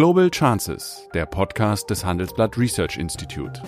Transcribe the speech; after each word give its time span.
Global 0.00 0.30
Chances, 0.30 1.06
der 1.12 1.26
Podcast 1.26 1.90
des 1.90 2.02
Handelsblatt 2.06 2.56
Research 2.56 2.96
Institute. 2.96 3.60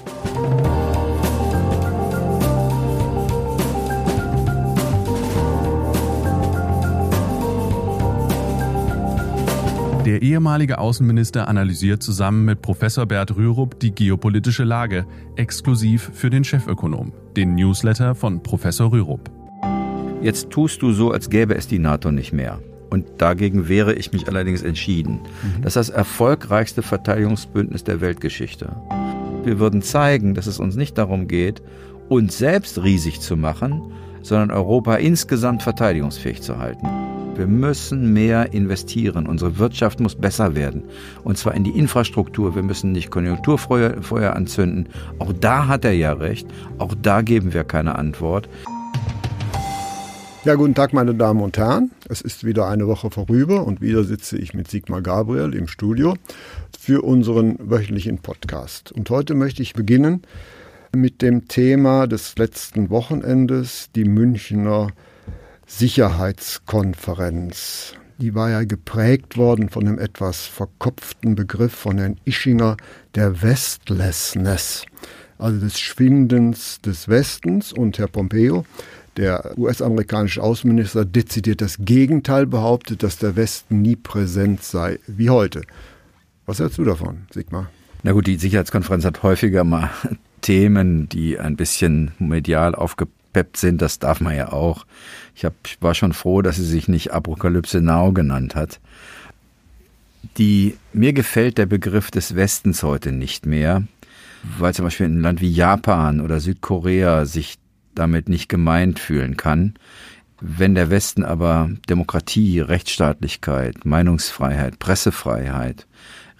Der 10.06 10.22
ehemalige 10.22 10.78
Außenminister 10.78 11.48
analysiert 11.48 12.02
zusammen 12.02 12.46
mit 12.46 12.62
Professor 12.62 13.04
Bert 13.04 13.36
Rürup 13.36 13.78
die 13.80 13.94
geopolitische 13.94 14.64
Lage, 14.64 15.04
exklusiv 15.36 16.12
für 16.14 16.30
den 16.30 16.44
Chefökonom, 16.44 17.12
den 17.36 17.56
Newsletter 17.56 18.14
von 18.14 18.42
Professor 18.42 18.90
Rürup. 18.90 19.30
Jetzt 20.22 20.48
tust 20.48 20.80
du 20.80 20.92
so, 20.92 21.10
als 21.10 21.28
gäbe 21.28 21.54
es 21.56 21.68
die 21.68 21.78
NATO 21.78 22.10
nicht 22.10 22.32
mehr. 22.32 22.58
Und 22.92 23.06
dagegen 23.16 23.68
wehre 23.68 23.94
ich 23.94 24.12
mich 24.12 24.28
allerdings 24.28 24.60
entschieden. 24.60 25.20
Mhm. 25.42 25.62
Das 25.62 25.76
ist 25.76 25.88
das 25.88 25.96
erfolgreichste 25.96 26.82
Verteidigungsbündnis 26.82 27.84
der 27.84 28.02
Weltgeschichte. 28.02 28.76
Wir 29.44 29.58
würden 29.58 29.80
zeigen, 29.80 30.34
dass 30.34 30.46
es 30.46 30.58
uns 30.58 30.76
nicht 30.76 30.98
darum 30.98 31.26
geht, 31.26 31.62
uns 32.10 32.36
selbst 32.36 32.82
riesig 32.82 33.22
zu 33.22 33.38
machen, 33.38 33.80
sondern 34.20 34.50
Europa 34.50 34.96
insgesamt 34.96 35.62
verteidigungsfähig 35.62 36.42
zu 36.42 36.58
halten. 36.58 36.86
Wir 37.34 37.46
müssen 37.46 38.12
mehr 38.12 38.52
investieren. 38.52 39.26
Unsere 39.26 39.56
Wirtschaft 39.56 39.98
muss 39.98 40.14
besser 40.14 40.54
werden. 40.54 40.82
Und 41.24 41.38
zwar 41.38 41.54
in 41.54 41.64
die 41.64 41.70
Infrastruktur. 41.70 42.54
Wir 42.54 42.62
müssen 42.62 42.92
nicht 42.92 43.10
Konjunkturfeuer 43.10 44.36
anzünden. 44.36 44.90
Auch 45.18 45.32
da 45.40 45.66
hat 45.66 45.86
er 45.86 45.94
ja 45.94 46.12
recht. 46.12 46.46
Auch 46.76 46.94
da 47.00 47.22
geben 47.22 47.54
wir 47.54 47.64
keine 47.64 47.96
Antwort. 47.96 48.50
Ja, 50.44 50.56
guten 50.56 50.74
Tag, 50.74 50.92
meine 50.92 51.14
Damen 51.14 51.40
und 51.40 51.56
Herren. 51.56 51.92
Es 52.08 52.20
ist 52.20 52.42
wieder 52.42 52.66
eine 52.66 52.88
Woche 52.88 53.12
vorüber 53.12 53.64
und 53.64 53.80
wieder 53.80 54.02
sitze 54.02 54.36
ich 54.36 54.54
mit 54.54 54.68
Sigmar 54.68 55.00
Gabriel 55.00 55.54
im 55.54 55.68
Studio 55.68 56.16
für 56.76 57.02
unseren 57.02 57.54
wöchentlichen 57.60 58.18
Podcast. 58.18 58.90
Und 58.90 59.08
heute 59.08 59.34
möchte 59.34 59.62
ich 59.62 59.74
beginnen 59.74 60.22
mit 60.92 61.22
dem 61.22 61.46
Thema 61.46 62.08
des 62.08 62.36
letzten 62.38 62.90
Wochenendes, 62.90 63.90
die 63.94 64.04
Münchner 64.04 64.88
Sicherheitskonferenz. 65.66 67.94
Die 68.18 68.34
war 68.34 68.50
ja 68.50 68.64
geprägt 68.64 69.36
worden 69.36 69.68
von 69.68 69.84
dem 69.84 70.00
etwas 70.00 70.48
verkopften 70.48 71.36
Begriff 71.36 71.72
von 71.72 71.98
Herrn 71.98 72.18
Ischinger 72.24 72.76
der 73.14 73.42
Westlessness, 73.42 74.86
also 75.38 75.60
des 75.60 75.78
Schwindens 75.78 76.80
des 76.80 77.06
Westens. 77.06 77.72
Und 77.72 77.98
Herr 77.98 78.08
Pompeo, 78.08 78.64
der 79.16 79.56
US-amerikanische 79.58 80.42
Außenminister, 80.42 81.04
dezidiert 81.04 81.60
das 81.60 81.76
Gegenteil 81.80 82.46
behauptet, 82.46 83.02
dass 83.02 83.18
der 83.18 83.36
Westen 83.36 83.82
nie 83.82 83.96
präsent 83.96 84.62
sei 84.62 84.98
wie 85.06 85.30
heute. 85.30 85.62
Was 86.46 86.58
hältst 86.58 86.78
du 86.78 86.84
davon, 86.84 87.22
Sigmar? 87.30 87.70
Na 88.02 88.12
gut, 88.12 88.26
die 88.26 88.36
Sicherheitskonferenz 88.36 89.04
hat 89.04 89.22
häufiger 89.22 89.64
mal 89.64 89.90
Themen, 90.40 91.08
die 91.08 91.38
ein 91.38 91.56
bisschen 91.56 92.12
medial 92.18 92.74
aufgepeppt 92.74 93.56
sind. 93.56 93.80
Das 93.80 93.98
darf 93.98 94.20
man 94.20 94.34
ja 94.34 94.52
auch. 94.52 94.86
Ich, 95.36 95.44
hab, 95.44 95.54
ich 95.66 95.78
war 95.80 95.94
schon 95.94 96.12
froh, 96.12 96.42
dass 96.42 96.56
sie 96.56 96.64
sich 96.64 96.88
nicht 96.88 97.12
Apokalypse 97.12 97.80
Now 97.80 98.12
genannt 98.12 98.56
hat. 98.56 98.80
Die, 100.38 100.76
mir 100.92 101.12
gefällt 101.12 101.58
der 101.58 101.66
Begriff 101.66 102.10
des 102.10 102.34
Westens 102.34 102.82
heute 102.82 103.12
nicht 103.12 103.46
mehr, 103.46 103.84
weil 104.58 104.74
zum 104.74 104.84
Beispiel 104.84 105.06
ein 105.06 105.20
Land 105.20 105.40
wie 105.40 105.52
Japan 105.52 106.20
oder 106.20 106.40
Südkorea 106.40 107.24
sich 107.24 107.58
damit 107.94 108.28
nicht 108.28 108.48
gemeint 108.48 108.98
fühlen 108.98 109.36
kann. 109.36 109.74
Wenn 110.40 110.74
der 110.74 110.90
Westen 110.90 111.24
aber 111.24 111.70
Demokratie, 111.88 112.60
Rechtsstaatlichkeit, 112.60 113.84
Meinungsfreiheit, 113.84 114.78
Pressefreiheit, 114.78 115.86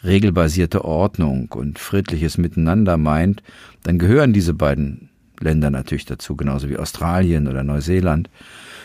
regelbasierte 0.04 0.84
Ordnung 0.84 1.52
und 1.52 1.78
friedliches 1.78 2.36
Miteinander 2.36 2.96
meint, 2.96 3.42
dann 3.84 3.98
gehören 3.98 4.32
diese 4.32 4.54
beiden 4.54 5.08
Länder 5.38 5.70
natürlich 5.70 6.04
dazu, 6.04 6.36
genauso 6.36 6.68
wie 6.68 6.76
Australien 6.76 7.48
oder 7.48 7.62
Neuseeland. 7.62 8.28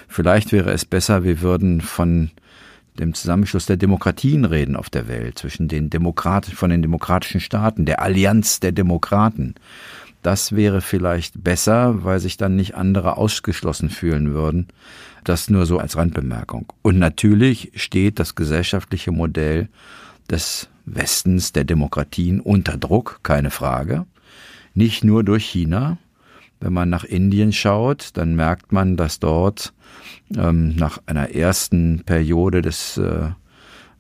Vielleicht 0.08 0.52
wäre 0.52 0.72
es 0.72 0.86
besser, 0.86 1.24
wir 1.24 1.42
würden 1.42 1.82
von 1.82 2.32
dem 3.00 3.14
Zusammenschluss 3.14 3.66
der 3.66 3.78
Demokratien 3.78 4.46
reden 4.46 4.76
auf 4.76 4.90
der 4.90 5.08
Welt, 5.08 5.38
zwischen 5.38 5.68
den 5.68 5.90
Demokraten, 5.90 6.52
von 6.52 6.70
den 6.70 6.82
demokratischen 6.82 7.40
Staaten, 7.40 7.86
der 7.86 8.02
Allianz 8.02 8.60
der 8.60 8.72
Demokraten. 8.72 9.56
Das 10.28 10.54
wäre 10.54 10.82
vielleicht 10.82 11.42
besser, 11.42 12.04
weil 12.04 12.20
sich 12.20 12.36
dann 12.36 12.58
nicht 12.58 12.76
andere 12.76 13.16
ausgeschlossen 13.16 13.90
fühlen 13.90 14.34
würden. 14.34 14.68
Das 15.24 15.50
nur 15.50 15.66
so 15.66 15.78
als 15.78 15.96
Randbemerkung. 15.96 16.74
Und 16.82 17.00
natürlich 17.00 17.72
steht 17.76 18.20
das 18.20 18.36
gesellschaftliche 18.36 19.14
Modell 19.14 19.70
des 20.30 20.68
Westens, 20.86 21.54
der 21.54 21.64
Demokratien 21.64 22.42
unter 22.42 22.76
Druck, 22.76 23.22
keine 23.24 23.52
Frage. 23.52 24.06
Nicht 24.74 25.06
nur 25.06 25.24
durch 25.24 25.46
China, 25.46 25.98
wenn 26.60 26.74
man 26.74 26.90
nach 26.90 27.06
Indien 27.06 27.54
schaut, 27.54 28.10
dann 28.16 28.36
merkt 28.36 28.74
man, 28.74 28.98
dass 28.98 29.22
dort 29.22 29.72
ähm, 30.38 30.76
nach 30.76 31.00
einer 31.06 31.36
ersten 31.36 32.04
Periode 32.06 32.62
des 32.62 32.98
äh, 32.98 33.30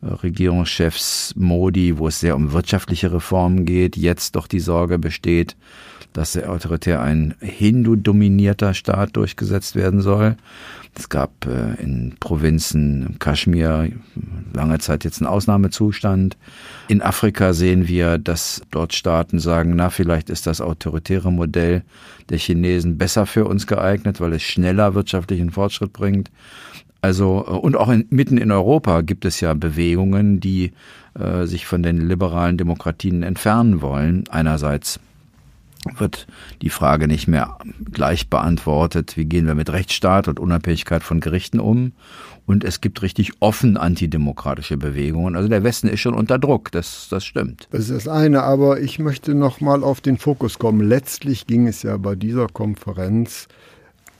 Regierungschefs 0.03 1.35
Modi, 1.37 1.97
wo 1.97 2.09
es 2.09 2.19
sehr 2.19 2.35
um 2.35 2.51
wirtschaftliche 2.51 3.13
Reformen 3.13 3.63
geht, 3.63 3.95
jetzt 3.95 4.35
doch 4.35 4.47
die 4.47 4.59
Sorge 4.59 4.99
besteht, 4.99 5.55
dass 6.13 6.33
der 6.33 6.51
autoritär 6.51 7.01
ein 7.01 7.35
Hindu-dominierter 7.39 8.73
Staat 8.73 9.15
durchgesetzt 9.15 9.75
werden 9.75 10.01
soll. 10.01 10.35
Es 10.97 11.09
gab 11.09 11.45
äh, 11.45 11.81
in 11.81 12.15
Provinzen 12.19 13.17
Kaschmir 13.19 13.91
lange 14.53 14.79
Zeit 14.79 15.03
jetzt 15.03 15.21
einen 15.21 15.27
Ausnahmezustand. 15.27 16.37
In 16.87 17.03
Afrika 17.03 17.53
sehen 17.53 17.87
wir, 17.87 18.17
dass 18.17 18.61
dort 18.71 18.93
Staaten 18.93 19.39
sagen, 19.39 19.75
na, 19.75 19.91
vielleicht 19.91 20.31
ist 20.31 20.47
das 20.47 20.59
autoritäre 20.59 21.31
Modell 21.31 21.83
der 22.29 22.39
Chinesen 22.39 22.97
besser 22.97 23.27
für 23.27 23.45
uns 23.45 23.67
geeignet, 23.67 24.19
weil 24.19 24.33
es 24.33 24.41
schneller 24.41 24.95
wirtschaftlichen 24.95 25.51
Fortschritt 25.51 25.93
bringt. 25.93 26.31
Also, 27.01 27.45
äh, 27.47 27.51
und 27.51 27.77
auch 27.77 27.89
in, 27.89 28.05
mitten 28.09 28.37
in 28.37 28.51
Europa 28.51 29.01
gibt 29.01 29.25
es 29.25 29.39
ja 29.39 29.53
Bewegungen, 29.53 30.39
die 30.39 30.71
äh, 31.19 31.45
sich 31.45 31.65
von 31.65 31.83
den 31.83 32.07
liberalen 32.07 32.57
Demokratien 32.57 33.23
entfernen 33.23 33.81
wollen. 33.81 34.23
Einerseits 34.29 34.99
wird 35.97 36.27
die 36.61 36.69
Frage 36.69 37.07
nicht 37.07 37.27
mehr 37.27 37.57
gleich 37.91 38.29
beantwortet, 38.29 39.17
wie 39.17 39.25
gehen 39.25 39.47
wir 39.47 39.55
mit 39.55 39.71
Rechtsstaat 39.71 40.27
und 40.27 40.39
Unabhängigkeit 40.39 41.03
von 41.03 41.19
Gerichten 41.19 41.59
um. 41.59 41.93
Und 42.45 42.63
es 42.63 42.79
gibt 42.79 43.01
richtig 43.01 43.33
offen 43.41 43.75
antidemokratische 43.75 44.77
Bewegungen. 44.77 45.35
Also 45.35 45.49
der 45.49 45.63
Westen 45.63 45.87
ist 45.89 45.99
schon 45.99 46.13
unter 46.13 46.39
Druck, 46.39 46.71
das, 46.71 47.07
das 47.09 47.25
stimmt. 47.25 47.67
Das 47.71 47.89
ist 47.89 47.91
das 47.91 48.07
eine, 48.07 48.43
aber 48.43 48.79
ich 48.79 48.99
möchte 48.99 49.35
noch 49.35 49.59
mal 49.59 49.83
auf 49.83 49.99
den 49.99 50.17
Fokus 50.17 50.57
kommen. 50.57 50.79
Letztlich 50.79 51.45
ging 51.45 51.67
es 51.67 51.83
ja 51.83 51.97
bei 51.97 52.15
dieser 52.15 52.47
Konferenz 52.47 53.49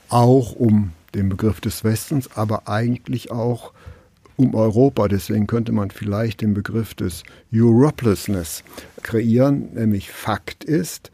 auch 0.10 0.52
um 0.54 0.92
den 1.16 1.30
Begriff 1.30 1.62
des 1.62 1.84
Westens, 1.84 2.30
aber 2.36 2.68
eigentlich 2.68 3.32
auch 3.32 3.72
um 4.38 4.56
Europa. 4.56 5.08
Deswegen 5.08 5.48
könnte 5.48 5.72
man 5.72 5.92
vielleicht 5.92 6.42
den 6.42 6.54
Begriff 6.54 6.94
des 6.94 7.24
Europelessness 7.54 8.64
kreieren, 9.04 9.74
nämlich 9.74 10.12
Fakt 10.12 10.64
ist, 10.64 11.12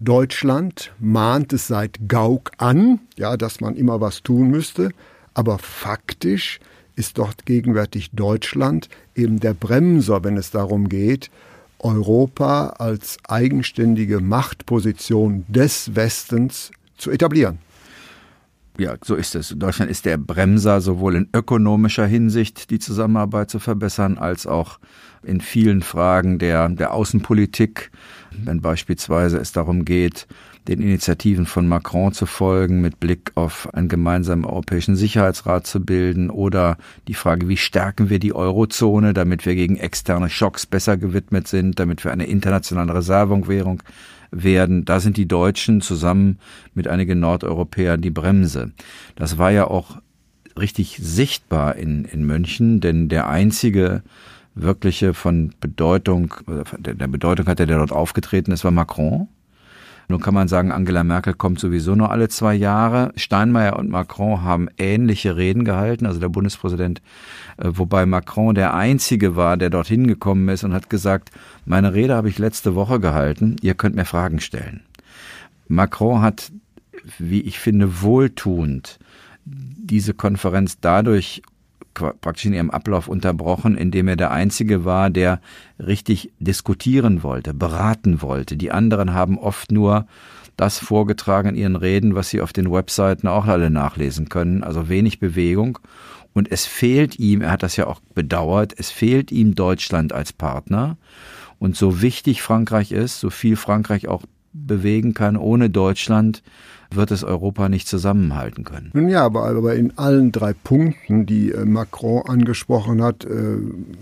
Deutschland 0.00 0.92
mahnt 0.98 1.52
es 1.52 1.66
seit 1.66 2.08
Gauck 2.08 2.52
an, 2.56 3.00
ja, 3.18 3.36
dass 3.36 3.60
man 3.60 3.76
immer 3.76 4.00
was 4.00 4.22
tun 4.22 4.48
müsste, 4.48 4.90
aber 5.34 5.58
faktisch 5.58 6.58
ist 6.96 7.18
dort 7.18 7.44
gegenwärtig 7.44 8.10
Deutschland 8.12 8.88
eben 9.14 9.40
der 9.40 9.52
Bremser, 9.52 10.24
wenn 10.24 10.38
es 10.38 10.50
darum 10.50 10.88
geht, 10.88 11.30
Europa 11.78 12.68
als 12.78 13.18
eigenständige 13.28 14.20
Machtposition 14.20 15.44
des 15.48 15.94
Westens 15.94 16.70
zu 16.96 17.10
etablieren. 17.10 17.58
Ja, 18.80 18.96
so 19.04 19.14
ist 19.14 19.34
es. 19.34 19.54
Deutschland 19.58 19.90
ist 19.90 20.06
der 20.06 20.16
Bremser, 20.16 20.80
sowohl 20.80 21.14
in 21.14 21.28
ökonomischer 21.34 22.06
Hinsicht 22.06 22.70
die 22.70 22.78
Zusammenarbeit 22.78 23.50
zu 23.50 23.58
verbessern, 23.58 24.16
als 24.16 24.46
auch 24.46 24.78
in 25.22 25.42
vielen 25.42 25.82
Fragen 25.82 26.38
der, 26.38 26.66
der 26.70 26.94
Außenpolitik 26.94 27.90
wenn 28.32 28.60
beispielsweise 28.60 29.38
es 29.38 29.52
darum 29.52 29.84
geht, 29.84 30.26
den 30.68 30.80
Initiativen 30.80 31.46
von 31.46 31.66
Macron 31.66 32.12
zu 32.12 32.26
folgen, 32.26 32.80
mit 32.80 33.00
Blick 33.00 33.32
auf 33.34 33.72
einen 33.74 33.88
gemeinsamen 33.88 34.44
europäischen 34.44 34.94
Sicherheitsrat 34.94 35.66
zu 35.66 35.80
bilden 35.80 36.30
oder 36.30 36.76
die 37.08 37.14
Frage, 37.14 37.48
wie 37.48 37.56
stärken 37.56 38.10
wir 38.10 38.18
die 38.18 38.34
Eurozone, 38.34 39.14
damit 39.14 39.46
wir 39.46 39.54
gegen 39.54 39.76
externe 39.76 40.28
Schocks 40.28 40.66
besser 40.66 40.96
gewidmet 40.96 41.48
sind, 41.48 41.78
damit 41.78 42.04
wir 42.04 42.12
eine 42.12 42.26
internationale 42.26 42.94
Reservewährung 42.94 43.82
werden. 44.30 44.84
Da 44.84 45.00
sind 45.00 45.16
die 45.16 45.28
Deutschen 45.28 45.80
zusammen 45.80 46.38
mit 46.74 46.88
einigen 46.88 47.20
Nordeuropäern 47.20 48.00
die 48.00 48.10
Bremse. 48.10 48.72
Das 49.16 49.38
war 49.38 49.50
ja 49.50 49.66
auch 49.66 50.00
richtig 50.58 50.98
sichtbar 51.00 51.76
in, 51.76 52.04
in 52.04 52.24
München, 52.24 52.80
denn 52.80 53.08
der 53.08 53.28
einzige 53.28 54.02
wirkliche 54.54 55.14
von 55.14 55.52
Bedeutung, 55.60 56.34
der 56.78 57.06
Bedeutung 57.06 57.46
hatte, 57.46 57.66
der 57.66 57.78
dort 57.78 57.92
aufgetreten 57.92 58.52
ist, 58.52 58.64
war 58.64 58.70
Macron. 58.70 59.28
Nun 60.10 60.20
kann 60.20 60.34
man 60.34 60.48
sagen, 60.48 60.72
Angela 60.72 61.04
Merkel 61.04 61.34
kommt 61.34 61.60
sowieso 61.60 61.94
nur 61.94 62.10
alle 62.10 62.28
zwei 62.28 62.52
Jahre. 62.52 63.12
Steinmeier 63.14 63.78
und 63.78 63.90
Macron 63.90 64.42
haben 64.42 64.68
ähnliche 64.76 65.36
Reden 65.36 65.64
gehalten, 65.64 66.04
also 66.04 66.18
der 66.18 66.28
Bundespräsident, 66.28 67.00
äh, 67.58 67.70
wobei 67.70 68.06
Macron 68.06 68.56
der 68.56 68.74
einzige 68.74 69.36
war, 69.36 69.56
der 69.56 69.70
dorthin 69.70 70.08
gekommen 70.08 70.48
ist 70.48 70.64
und 70.64 70.74
hat 70.74 70.90
gesagt, 70.90 71.30
meine 71.64 71.94
Rede 71.94 72.16
habe 72.16 72.28
ich 72.28 72.38
letzte 72.38 72.74
Woche 72.74 72.98
gehalten, 72.98 73.54
ihr 73.62 73.74
könnt 73.74 73.94
mir 73.94 74.04
Fragen 74.04 74.40
stellen. 74.40 74.80
Macron 75.68 76.22
hat, 76.22 76.50
wie 77.20 77.42
ich 77.42 77.60
finde, 77.60 78.02
wohltuend 78.02 78.98
diese 79.44 80.12
Konferenz 80.12 80.80
dadurch 80.80 81.42
praktisch 81.94 82.46
in 82.46 82.52
ihrem 82.52 82.70
Ablauf 82.70 83.08
unterbrochen, 83.08 83.76
indem 83.76 84.08
er 84.08 84.16
der 84.16 84.30
Einzige 84.30 84.84
war, 84.84 85.10
der 85.10 85.40
richtig 85.78 86.32
diskutieren 86.38 87.22
wollte, 87.22 87.54
beraten 87.54 88.22
wollte. 88.22 88.56
Die 88.56 88.72
anderen 88.72 89.12
haben 89.12 89.38
oft 89.38 89.72
nur 89.72 90.06
das 90.56 90.78
vorgetragen 90.78 91.50
in 91.50 91.56
ihren 91.56 91.76
Reden, 91.76 92.14
was 92.14 92.30
sie 92.30 92.40
auf 92.40 92.52
den 92.52 92.70
Webseiten 92.70 93.26
auch 93.26 93.46
alle 93.46 93.70
nachlesen 93.70 94.28
können, 94.28 94.62
also 94.62 94.88
wenig 94.88 95.18
Bewegung. 95.18 95.78
Und 96.32 96.52
es 96.52 96.66
fehlt 96.66 97.18
ihm, 97.18 97.40
er 97.40 97.50
hat 97.50 97.62
das 97.62 97.76
ja 97.76 97.86
auch 97.86 98.00
bedauert, 98.14 98.74
es 98.76 98.90
fehlt 98.90 99.32
ihm 99.32 99.54
Deutschland 99.54 100.12
als 100.12 100.32
Partner. 100.32 100.96
Und 101.58 101.76
so 101.76 102.02
wichtig 102.02 102.42
Frankreich 102.42 102.92
ist, 102.92 103.20
so 103.20 103.30
viel 103.30 103.56
Frankreich 103.56 104.08
auch 104.08 104.22
bewegen 104.52 105.14
kann, 105.14 105.36
ohne 105.36 105.70
Deutschland 105.70 106.42
wird 106.92 107.10
es 107.10 107.24
Europa 107.24 107.68
nicht 107.68 107.88
zusammenhalten 107.88 108.64
können. 108.64 108.90
Nun 108.92 109.08
ja, 109.08 109.24
aber, 109.24 109.44
aber 109.44 109.74
in 109.74 109.96
allen 109.96 110.32
drei 110.32 110.52
Punkten, 110.52 111.26
die 111.26 111.52
äh, 111.52 111.64
Macron 111.64 112.22
angesprochen 112.26 113.02
hat, 113.02 113.24
äh, 113.24 113.56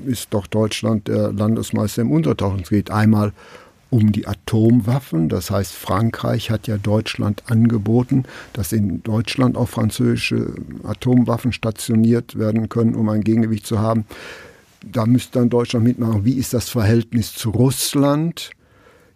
ist 0.06 0.28
doch 0.30 0.46
Deutschland 0.46 1.08
der 1.08 1.32
Landesmeister 1.32 2.02
im 2.02 2.10
Untertauchen. 2.10 2.60
Es 2.62 2.70
geht 2.70 2.90
einmal 2.90 3.32
um 3.90 4.12
die 4.12 4.26
Atomwaffen. 4.26 5.28
Das 5.28 5.50
heißt, 5.50 5.72
Frankreich 5.72 6.50
hat 6.50 6.66
ja 6.66 6.76
Deutschland 6.76 7.44
angeboten, 7.46 8.24
dass 8.52 8.72
in 8.72 9.02
Deutschland 9.02 9.56
auch 9.56 9.68
französische 9.68 10.54
Atomwaffen 10.84 11.52
stationiert 11.52 12.38
werden 12.38 12.68
können, 12.68 12.94
um 12.94 13.08
ein 13.08 13.22
Gegengewicht 13.22 13.66
zu 13.66 13.78
haben. 13.78 14.04
Da 14.84 15.06
müsste 15.06 15.38
dann 15.38 15.50
Deutschland 15.50 15.84
mitmachen. 15.84 16.24
Wie 16.24 16.34
ist 16.34 16.54
das 16.54 16.68
Verhältnis 16.68 17.34
zu 17.34 17.50
Russland? 17.50 18.50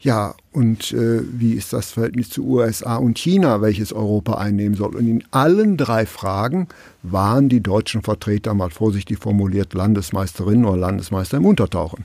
Ja, 0.03 0.35
und 0.51 0.93
äh, 0.93 1.23
wie 1.23 1.53
ist 1.53 1.73
das 1.73 1.93
Verhältnis 1.93 2.29
zu 2.29 2.45
USA 2.45 2.97
und 2.97 3.17
China, 3.17 3.61
welches 3.61 3.93
Europa 3.93 4.35
einnehmen 4.35 4.75
soll? 4.75 4.97
Und 4.97 5.07
in 5.07 5.23
allen 5.31 5.77
drei 5.77 6.07
Fragen 6.07 6.67
waren 7.05 7.49
die 7.49 7.63
deutschen 7.63 8.03
Vertreter, 8.03 8.53
mal 8.53 8.71
vorsichtig 8.71 9.21
formuliert, 9.21 9.75
Landesmeisterinnen 9.75 10.65
oder 10.65 10.77
Landesmeister 10.77 11.37
im 11.37 11.47
Untertauchen. 11.47 12.05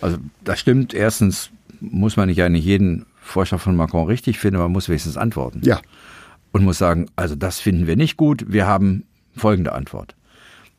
Also 0.00 0.18
das 0.42 0.58
stimmt. 0.58 0.92
Erstens 0.92 1.50
muss 1.80 2.16
man 2.16 2.28
nicht 2.28 2.42
eigentlich 2.42 2.64
jeden 2.64 3.06
Vorschlag 3.20 3.60
von 3.60 3.76
Macron 3.76 4.08
richtig 4.08 4.40
finden, 4.40 4.58
man 4.58 4.72
muss 4.72 4.88
wenigstens 4.88 5.16
antworten. 5.16 5.60
Ja. 5.64 5.80
Und 6.50 6.64
muss 6.64 6.78
sagen, 6.78 7.06
also 7.14 7.36
das 7.36 7.60
finden 7.60 7.86
wir 7.86 7.96
nicht 7.96 8.16
gut, 8.16 8.46
wir 8.48 8.66
haben 8.66 9.04
folgende 9.36 9.72
Antwort. 9.72 10.15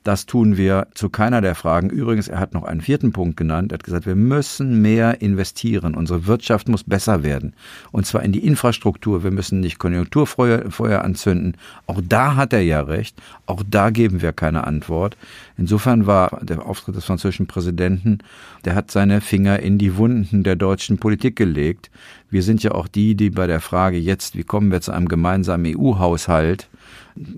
Das 0.08 0.26
tun 0.26 0.56
wir 0.56 0.88
zu 0.94 1.10
keiner 1.10 1.42
der 1.42 1.54
Fragen. 1.54 1.90
Übrigens, 1.90 2.30
er 2.30 2.40
hat 2.40 2.54
noch 2.54 2.64
einen 2.64 2.80
vierten 2.80 3.12
Punkt 3.12 3.36
genannt. 3.36 3.74
Er 3.74 3.76
hat 3.76 3.84
gesagt, 3.84 4.06
wir 4.06 4.16
müssen 4.16 4.82
mehr 4.82 5.22
investieren. 5.22 5.96
Unsere 5.96 6.28
Wirtschaft 6.28 6.70
muss 6.70 6.86
besser 6.86 7.24
werden. 7.24 7.52
Und 7.92 8.06
zwar 8.06 8.24
in 8.24 8.32
die 8.32 8.46
Infrastruktur. 8.46 9.26
Wir 9.26 9.32
müssen 9.32 9.60
nicht 9.60 9.80
Konjunkturfeuer 9.80 11.04
anzünden. 11.04 11.58
Auch 11.88 12.00
da 12.02 12.38
hat 12.38 12.54
er 12.54 12.62
ja 12.62 12.80
recht. 12.80 13.22
Auch 13.48 13.64
da 13.70 13.90
geben 13.90 14.22
wir 14.22 14.32
keine 14.32 14.66
Antwort. 14.66 15.18
Insofern 15.58 16.08
war 16.08 16.40
der 16.42 16.66
Auftritt 16.66 16.96
des 16.96 17.04
französischen 17.04 17.48
Präsidenten, 17.48 18.20
der 18.64 18.76
hat 18.76 18.92
seine 18.92 19.20
Finger 19.20 19.60
in 19.60 19.78
die 19.78 19.98
Wunden 19.98 20.44
der 20.44 20.56
deutschen 20.56 21.00
Politik 21.00 21.36
gelegt. 21.36 21.92
Wir 22.30 22.44
sind 22.44 22.64
ja 22.64 22.72
auch 22.72 22.88
die, 22.88 23.16
die 23.16 23.30
bei 23.30 23.48
der 23.48 23.60
Frage 23.60 23.98
jetzt, 23.98 24.38
wie 24.38 24.44
kommen 24.44 24.72
wir 24.72 24.80
zu 24.80 24.94
einem 24.94 25.10
gemeinsamen 25.10 25.76
EU-Haushalt, 25.78 26.70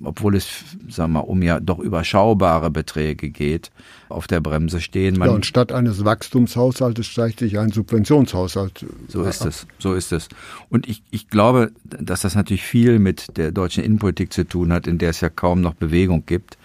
obwohl 0.04 0.36
es, 0.36 0.48
sagen 0.90 1.13
wir 1.13 1.19
mal, 1.19 1.28
um 1.28 1.42
ja 1.42 1.60
doch 1.60 1.80
überschaubare 1.80 2.69
Beträge 2.69 3.30
geht, 3.30 3.72
auf 4.10 4.28
der 4.28 4.40
Bremse 4.40 4.81
stehen. 4.81 5.18
Man 5.18 5.30
ja, 5.30 5.36
und 5.36 5.46
statt 5.46 5.72
eines 5.72 6.04
Wachstumshaushaltes 6.04 7.06
steigt 7.06 7.40
sich 7.40 7.60
ein 7.60 7.72
Subventionshaushalt. 7.72 8.86
So 9.07 9.24
ist 9.24 9.46
es, 9.46 9.68
so 9.78 9.94
ist 9.94 10.12
es. 10.12 10.30
Und 10.69 10.88
ich, 10.88 11.04
ich 11.12 11.30
glaube, 11.30 11.72
dass 11.84 12.22
das 12.22 12.36
natürlich 12.36 12.63
viel 12.63 13.00
mit 13.00 13.38
der 13.38 13.51
deutschen 13.51 13.84
Innenpolitik 13.84 14.34
zu 14.34 14.48
tun 14.48 14.74
hat, 14.74 14.88
in 14.88 14.98
der 14.98 15.12
es 15.12 15.22
ja 15.22 15.30
kaum 15.30 15.62
noch 15.62 15.74
Bewegung 15.74 16.24
gibt. 16.25 16.57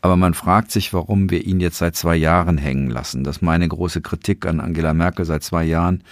Aber 0.00 0.16
man 0.16 0.34
fragt 0.34 0.70
sich, 0.70 0.92
warum 0.94 1.30
wir 1.30 1.44
ihn 1.44 1.60
jetzt 1.60 1.78
seit 1.78 1.96
zwei 1.96 2.16
Jahren 2.16 2.56
hängen 2.56 2.88
lassen. 2.88 3.24
Das 3.24 3.36
ist 3.36 3.42
meine 3.42 3.66
große 3.66 4.00
Kritik 4.00 4.46
an 4.46 4.60
Angela 4.60 4.94
Merkel 4.94 5.24
seit 5.24 5.42
zwei 5.42 5.64
Jahren, 5.64 6.02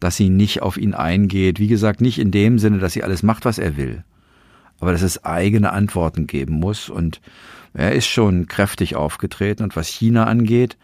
dass 0.00 0.16
sie 0.16 0.28
nicht 0.28 0.60
auf 0.62 0.76
ihn 0.76 0.94
eingeht. 0.94 1.60
Wie 1.60 1.68
gesagt, 1.68 2.00
nicht 2.00 2.18
in 2.18 2.32
dem 2.32 2.58
Sinne, 2.58 2.78
dass 2.78 2.94
sie 2.94 3.04
alles 3.04 3.22
macht, 3.22 3.44
was 3.44 3.58
er 3.58 3.76
will 3.76 4.02
aber 4.80 4.92
dass 4.92 5.02
es 5.02 5.24
eigene 5.24 5.72
Antworten 5.72 6.26
geben 6.26 6.54
muss. 6.54 6.88
Und 6.88 7.20
er 7.74 7.92
ist 7.92 8.06
schon 8.06 8.46
kräftig 8.46 8.96
aufgetreten. 8.96 9.62
Und 9.62 9.76
was 9.76 9.88
China 9.88 10.24
angeht, 10.24 10.76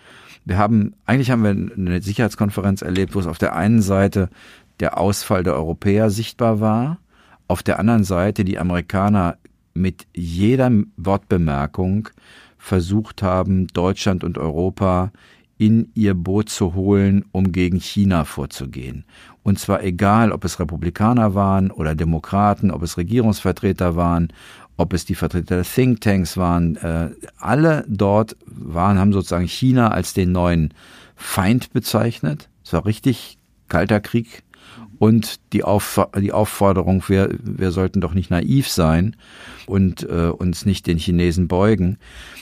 wir 0.44 0.58
haben, 0.58 0.94
eigentlich 1.06 1.30
haben 1.30 1.42
wir 1.42 1.50
eine 1.50 2.02
Sicherheitskonferenz 2.02 2.82
erlebt, 2.82 3.14
wo 3.14 3.20
es 3.20 3.26
auf 3.26 3.38
der 3.38 3.56
einen 3.56 3.82
Seite 3.82 4.28
der 4.80 4.98
Ausfall 4.98 5.42
der 5.42 5.54
Europäer 5.54 6.10
sichtbar 6.10 6.60
war, 6.60 6.98
auf 7.48 7.62
der 7.62 7.78
anderen 7.78 8.04
Seite 8.04 8.44
die 8.44 8.58
Amerikaner 8.58 9.38
mit 9.72 10.06
jeder 10.14 10.70
Wortbemerkung 10.96 12.08
versucht 12.58 13.22
haben, 13.22 13.66
Deutschland 13.68 14.24
und 14.24 14.38
Europa 14.38 15.12
in 15.58 15.90
ihr 15.94 16.14
Boot 16.14 16.48
zu 16.48 16.74
holen, 16.74 17.24
um 17.32 17.52
gegen 17.52 17.80
China 17.80 18.24
vorzugehen. 18.24 19.04
Und 19.42 19.58
zwar 19.58 19.82
egal, 19.82 20.32
ob 20.32 20.44
es 20.44 20.58
Republikaner 20.58 21.34
waren 21.34 21.70
oder 21.70 21.94
Demokraten, 21.94 22.70
ob 22.70 22.82
es 22.82 22.96
Regierungsvertreter 22.96 23.96
waren, 23.96 24.32
ob 24.76 24.92
es 24.92 25.04
die 25.04 25.14
Vertreter 25.14 25.56
der 25.56 25.64
Thinktanks 25.64 26.36
waren, 26.36 26.76
äh, 26.76 27.10
alle 27.38 27.84
dort 27.88 28.36
waren, 28.46 28.98
haben 28.98 29.12
sozusagen 29.12 29.46
China 29.46 29.88
als 29.88 30.14
den 30.14 30.32
neuen 30.32 30.72
Feind 31.16 31.72
bezeichnet. 31.72 32.48
Es 32.64 32.72
war 32.72 32.86
richtig 32.86 33.38
kalter 33.68 34.00
Krieg. 34.00 34.43
Und 35.04 35.38
die, 35.52 35.64
Auf 35.64 36.00
die 36.18 36.32
Aufforderung, 36.32 37.04
wir, 37.08 37.28
wir 37.42 37.72
sollten 37.72 38.00
doch 38.00 38.14
nicht 38.14 38.30
naiv 38.30 38.70
sein 38.70 39.16
und 39.66 40.02
äh, 40.08 40.30
uns 40.30 40.64
nicht 40.64 40.86
den 40.86 40.96
Chinesen 40.96 41.46
beugen. 41.46 41.98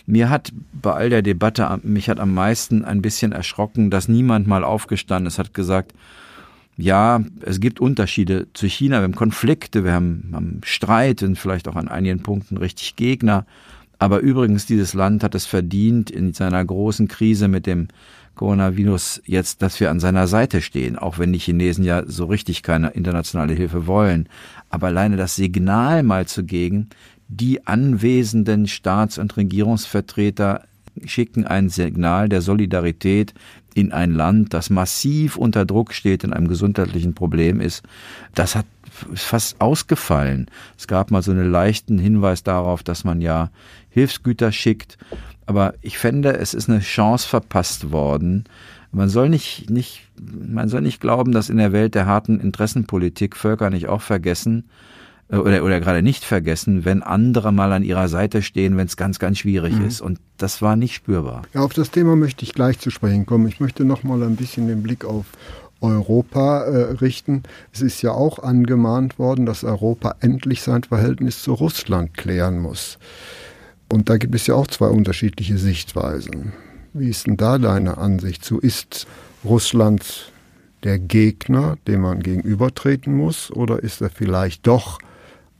Mir 0.06 0.30
hat 0.30 0.52
bei 0.72 0.92
all 0.92 1.10
der 1.10 1.22
Debatte, 1.22 1.80
mich 1.82 2.08
hat 2.08 2.20
am 2.20 2.32
meisten 2.32 2.84
ein 2.84 3.02
bisschen 3.02 3.32
erschrocken, 3.32 3.90
dass 3.90 4.06
niemand 4.06 4.46
mal 4.46 4.62
aufgestanden 4.62 5.26
ist, 5.26 5.40
hat 5.40 5.54
gesagt, 5.54 5.92
ja, 6.76 7.24
es 7.40 7.58
gibt 7.58 7.80
Unterschiede 7.80 8.46
zu 8.54 8.68
China, 8.68 8.98
wir 8.98 9.04
haben 9.06 9.16
Konflikte, 9.16 9.82
wir 9.82 9.94
haben, 9.94 10.30
haben 10.32 10.60
Streit 10.62 11.24
und 11.24 11.40
vielleicht 11.40 11.66
auch 11.66 11.74
an 11.74 11.88
einigen 11.88 12.22
Punkten 12.22 12.58
richtig 12.58 12.94
Gegner. 12.94 13.44
Aber 13.98 14.20
übrigens, 14.20 14.66
dieses 14.66 14.94
Land 14.94 15.24
hat 15.24 15.34
es 15.34 15.46
verdient, 15.46 16.12
in 16.12 16.32
seiner 16.32 16.64
großen 16.64 17.08
Krise 17.08 17.48
mit 17.48 17.66
dem 17.66 17.88
Coronavirus 18.34 19.22
jetzt, 19.26 19.62
dass 19.62 19.78
wir 19.80 19.90
an 19.90 20.00
seiner 20.00 20.26
Seite 20.26 20.60
stehen, 20.60 20.98
auch 20.98 21.18
wenn 21.18 21.32
die 21.32 21.38
Chinesen 21.38 21.84
ja 21.84 22.02
so 22.06 22.24
richtig 22.24 22.62
keine 22.62 22.90
internationale 22.90 23.54
Hilfe 23.54 23.86
wollen. 23.86 24.28
Aber 24.70 24.88
alleine 24.88 25.16
das 25.16 25.36
Signal 25.36 26.02
mal 26.02 26.26
zu 26.26 26.44
geben, 26.44 26.88
die 27.28 27.66
anwesenden 27.66 28.66
Staats- 28.66 29.18
und 29.18 29.36
Regierungsvertreter 29.36 30.64
schicken 31.04 31.46
ein 31.46 31.68
Signal 31.68 32.28
der 32.28 32.42
Solidarität 32.42 33.34
in 33.74 33.92
ein 33.92 34.12
Land, 34.12 34.52
das 34.52 34.70
massiv 34.70 35.36
unter 35.36 35.64
Druck 35.64 35.94
steht, 35.94 36.24
in 36.24 36.32
einem 36.32 36.48
gesundheitlichen 36.48 37.14
Problem 37.14 37.60
ist. 37.60 37.82
Das 38.34 38.54
hat 38.54 38.66
fast 39.14 39.60
ausgefallen. 39.60 40.46
Es 40.76 40.86
gab 40.86 41.10
mal 41.10 41.22
so 41.22 41.30
einen 41.30 41.50
leichten 41.50 41.98
Hinweis 41.98 42.42
darauf, 42.42 42.82
dass 42.82 43.04
man 43.04 43.20
ja 43.20 43.50
Hilfsgüter 43.88 44.52
schickt. 44.52 44.98
Aber 45.52 45.74
ich 45.82 45.98
fände, 45.98 46.38
es 46.38 46.54
ist 46.54 46.70
eine 46.70 46.80
Chance 46.80 47.28
verpasst 47.28 47.92
worden. 47.92 48.44
Man 48.90 49.10
soll 49.10 49.28
nicht, 49.28 49.68
nicht, 49.68 50.08
man 50.18 50.70
soll 50.70 50.80
nicht 50.80 50.98
glauben, 50.98 51.32
dass 51.32 51.50
in 51.50 51.58
der 51.58 51.72
Welt 51.72 51.94
der 51.94 52.06
harten 52.06 52.40
Interessenpolitik 52.40 53.36
Völker 53.36 53.68
nicht 53.68 53.86
auch 53.86 54.00
vergessen, 54.00 54.64
äh, 55.28 55.36
oder, 55.36 55.62
oder 55.62 55.78
gerade 55.78 56.02
nicht 56.02 56.24
vergessen, 56.24 56.86
wenn 56.86 57.02
andere 57.02 57.52
mal 57.52 57.70
an 57.70 57.82
ihrer 57.82 58.08
Seite 58.08 58.40
stehen, 58.40 58.78
wenn 58.78 58.86
es 58.86 58.96
ganz, 58.96 59.18
ganz 59.18 59.40
schwierig 59.40 59.74
mhm. 59.74 59.84
ist. 59.84 60.00
Und 60.00 60.20
das 60.38 60.62
war 60.62 60.74
nicht 60.74 60.94
spürbar. 60.94 61.42
Ja, 61.52 61.60
auf 61.60 61.74
das 61.74 61.90
Thema 61.90 62.16
möchte 62.16 62.46
ich 62.46 62.54
gleich 62.54 62.78
zu 62.78 62.88
sprechen 62.88 63.26
kommen. 63.26 63.46
Ich 63.46 63.60
möchte 63.60 63.84
noch 63.84 64.04
mal 64.04 64.22
ein 64.22 64.36
bisschen 64.36 64.68
den 64.68 64.82
Blick 64.82 65.04
auf 65.04 65.26
Europa 65.82 66.62
äh, 66.62 66.92
richten. 66.94 67.42
Es 67.74 67.82
ist 67.82 68.00
ja 68.00 68.12
auch 68.12 68.38
angemahnt 68.38 69.18
worden, 69.18 69.44
dass 69.44 69.64
Europa 69.64 70.14
endlich 70.20 70.62
sein 70.62 70.82
Verhältnis 70.82 71.42
zu 71.42 71.52
Russland 71.52 72.14
klären 72.14 72.58
muss. 72.58 72.98
Und 73.92 74.08
da 74.08 74.16
gibt 74.16 74.34
es 74.34 74.46
ja 74.46 74.54
auch 74.54 74.68
zwei 74.68 74.86
unterschiedliche 74.86 75.58
Sichtweisen. 75.58 76.54
Wie 76.94 77.10
ist 77.10 77.26
denn 77.26 77.36
da 77.36 77.58
deine 77.58 77.98
Ansicht 77.98 78.42
zu? 78.42 78.58
Ist 78.58 79.06
Russland 79.44 80.32
der 80.82 80.98
Gegner, 80.98 81.76
dem 81.86 82.00
man 82.00 82.20
gegenübertreten 82.20 83.14
muss, 83.14 83.50
oder 83.50 83.82
ist 83.82 84.00
er 84.00 84.08
vielleicht 84.08 84.66
doch 84.66 84.98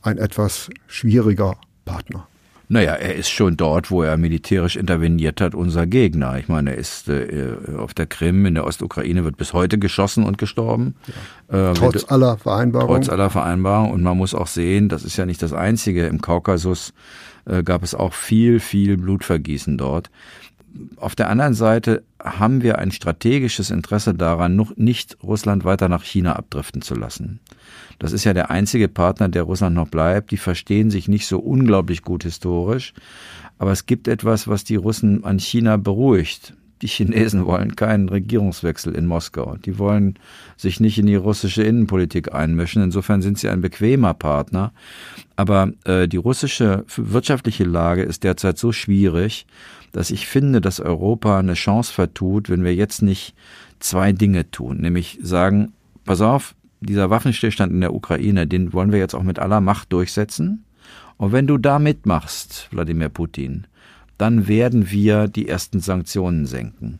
ein 0.01 0.17
etwas 0.17 0.71
schwieriger 0.87 1.57
Partner. 1.85 2.27
Naja, 2.69 2.93
er 2.93 3.13
ist 3.13 3.29
schon 3.29 3.55
dort, 3.55 3.91
wo 3.91 4.01
er 4.01 4.17
militärisch 4.17 4.77
interveniert 4.77 5.39
hat, 5.39 5.53
unser 5.53 5.85
Gegner. 5.85 6.39
Ich 6.39 6.47
meine, 6.47 6.71
er 6.71 6.77
ist 6.77 7.09
äh, 7.09 7.55
auf 7.77 7.93
der 7.93 8.07
Krim, 8.07 8.47
in 8.47 8.55
der 8.55 8.65
Ostukraine 8.65 9.23
wird 9.23 9.37
bis 9.37 9.53
heute 9.53 9.77
geschossen 9.77 10.23
und 10.23 10.39
gestorben. 10.39 10.95
Ja. 11.51 11.71
Äh, 11.71 11.73
trotz 11.75 12.09
aller 12.09 12.37
Vereinbarungen. 12.37 12.95
Trotz 12.95 13.09
aller 13.09 13.29
Vereinbarungen. 13.29 13.91
Und 13.91 14.01
man 14.01 14.17
muss 14.17 14.33
auch 14.33 14.47
sehen, 14.47 14.89
das 14.89 15.03
ist 15.03 15.17
ja 15.17 15.27
nicht 15.27 15.43
das 15.43 15.53
Einzige. 15.53 16.07
Im 16.07 16.19
Kaukasus 16.19 16.93
äh, 17.45 17.63
gab 17.63 17.83
es 17.83 17.95
auch 17.95 18.13
viel, 18.13 18.59
viel 18.59 18.97
Blutvergießen 18.97 19.77
dort. 19.77 20.09
Auf 20.97 21.13
der 21.13 21.29
anderen 21.29 21.53
Seite 21.53 22.03
haben 22.19 22.63
wir 22.63 22.79
ein 22.79 22.91
strategisches 22.91 23.69
Interesse 23.69 24.15
daran, 24.15 24.55
noch 24.55 24.75
nicht 24.75 25.17
Russland 25.21 25.65
weiter 25.65 25.87
nach 25.87 26.03
China 26.03 26.35
abdriften 26.35 26.81
zu 26.81 26.95
lassen. 26.95 27.39
Das 27.99 28.11
ist 28.11 28.23
ja 28.23 28.33
der 28.33 28.49
einzige 28.49 28.87
Partner, 28.87 29.29
der 29.29 29.43
Russland 29.43 29.75
noch 29.75 29.89
bleibt. 29.89 30.31
Die 30.31 30.37
verstehen 30.37 30.89
sich 30.89 31.07
nicht 31.07 31.27
so 31.27 31.39
unglaublich 31.39 32.01
gut 32.01 32.23
historisch. 32.23 32.93
Aber 33.59 33.71
es 33.71 33.85
gibt 33.85 34.07
etwas, 34.07 34.47
was 34.47 34.63
die 34.63 34.75
Russen 34.75 35.23
an 35.23 35.37
China 35.39 35.77
beruhigt. 35.77 36.55
Die 36.83 36.89
Chinesen 36.89 37.45
wollen 37.45 37.77
keinen 37.77 38.09
Regierungswechsel 38.09 38.93
in 38.93 39.05
Moskau. 39.05 39.55
Die 39.55 39.79
wollen 39.79 40.19
sich 40.57 40.81
nicht 40.81 40.99
in 40.99 41.05
die 41.05 41.15
russische 41.15 41.63
Innenpolitik 41.63 42.33
einmischen. 42.35 42.83
Insofern 42.83 43.21
sind 43.21 43.39
sie 43.39 43.47
ein 43.47 43.61
bequemer 43.61 44.13
Partner. 44.13 44.73
Aber 45.37 45.71
äh, 45.85 46.09
die 46.09 46.17
russische 46.17 46.83
wirtschaftliche 46.97 47.63
Lage 47.63 48.03
ist 48.03 48.25
derzeit 48.25 48.57
so 48.57 48.73
schwierig, 48.73 49.47
dass 49.93 50.11
ich 50.11 50.27
finde, 50.27 50.59
dass 50.59 50.81
Europa 50.81 51.39
eine 51.39 51.53
Chance 51.53 51.93
vertut, 51.93 52.49
wenn 52.49 52.65
wir 52.65 52.75
jetzt 52.75 53.01
nicht 53.01 53.33
zwei 53.79 54.11
Dinge 54.11 54.51
tun, 54.51 54.81
nämlich 54.81 55.19
sagen, 55.21 55.71
pass 56.03 56.19
auf, 56.19 56.53
dieser 56.81 57.09
Waffenstillstand 57.09 57.71
in 57.71 57.79
der 57.79 57.93
Ukraine, 57.93 58.45
den 58.45 58.73
wollen 58.73 58.91
wir 58.91 58.99
jetzt 58.99 59.15
auch 59.15 59.23
mit 59.23 59.39
aller 59.39 59.61
Macht 59.61 59.93
durchsetzen. 59.93 60.65
Und 61.15 61.31
wenn 61.31 61.47
du 61.47 61.57
da 61.57 61.79
mitmachst, 61.79 62.67
Wladimir 62.71 63.07
Putin, 63.07 63.67
dann 64.17 64.47
werden 64.47 64.91
wir 64.91 65.27
die 65.27 65.47
ersten 65.47 65.79
Sanktionen 65.79 66.45
senken. 66.45 66.99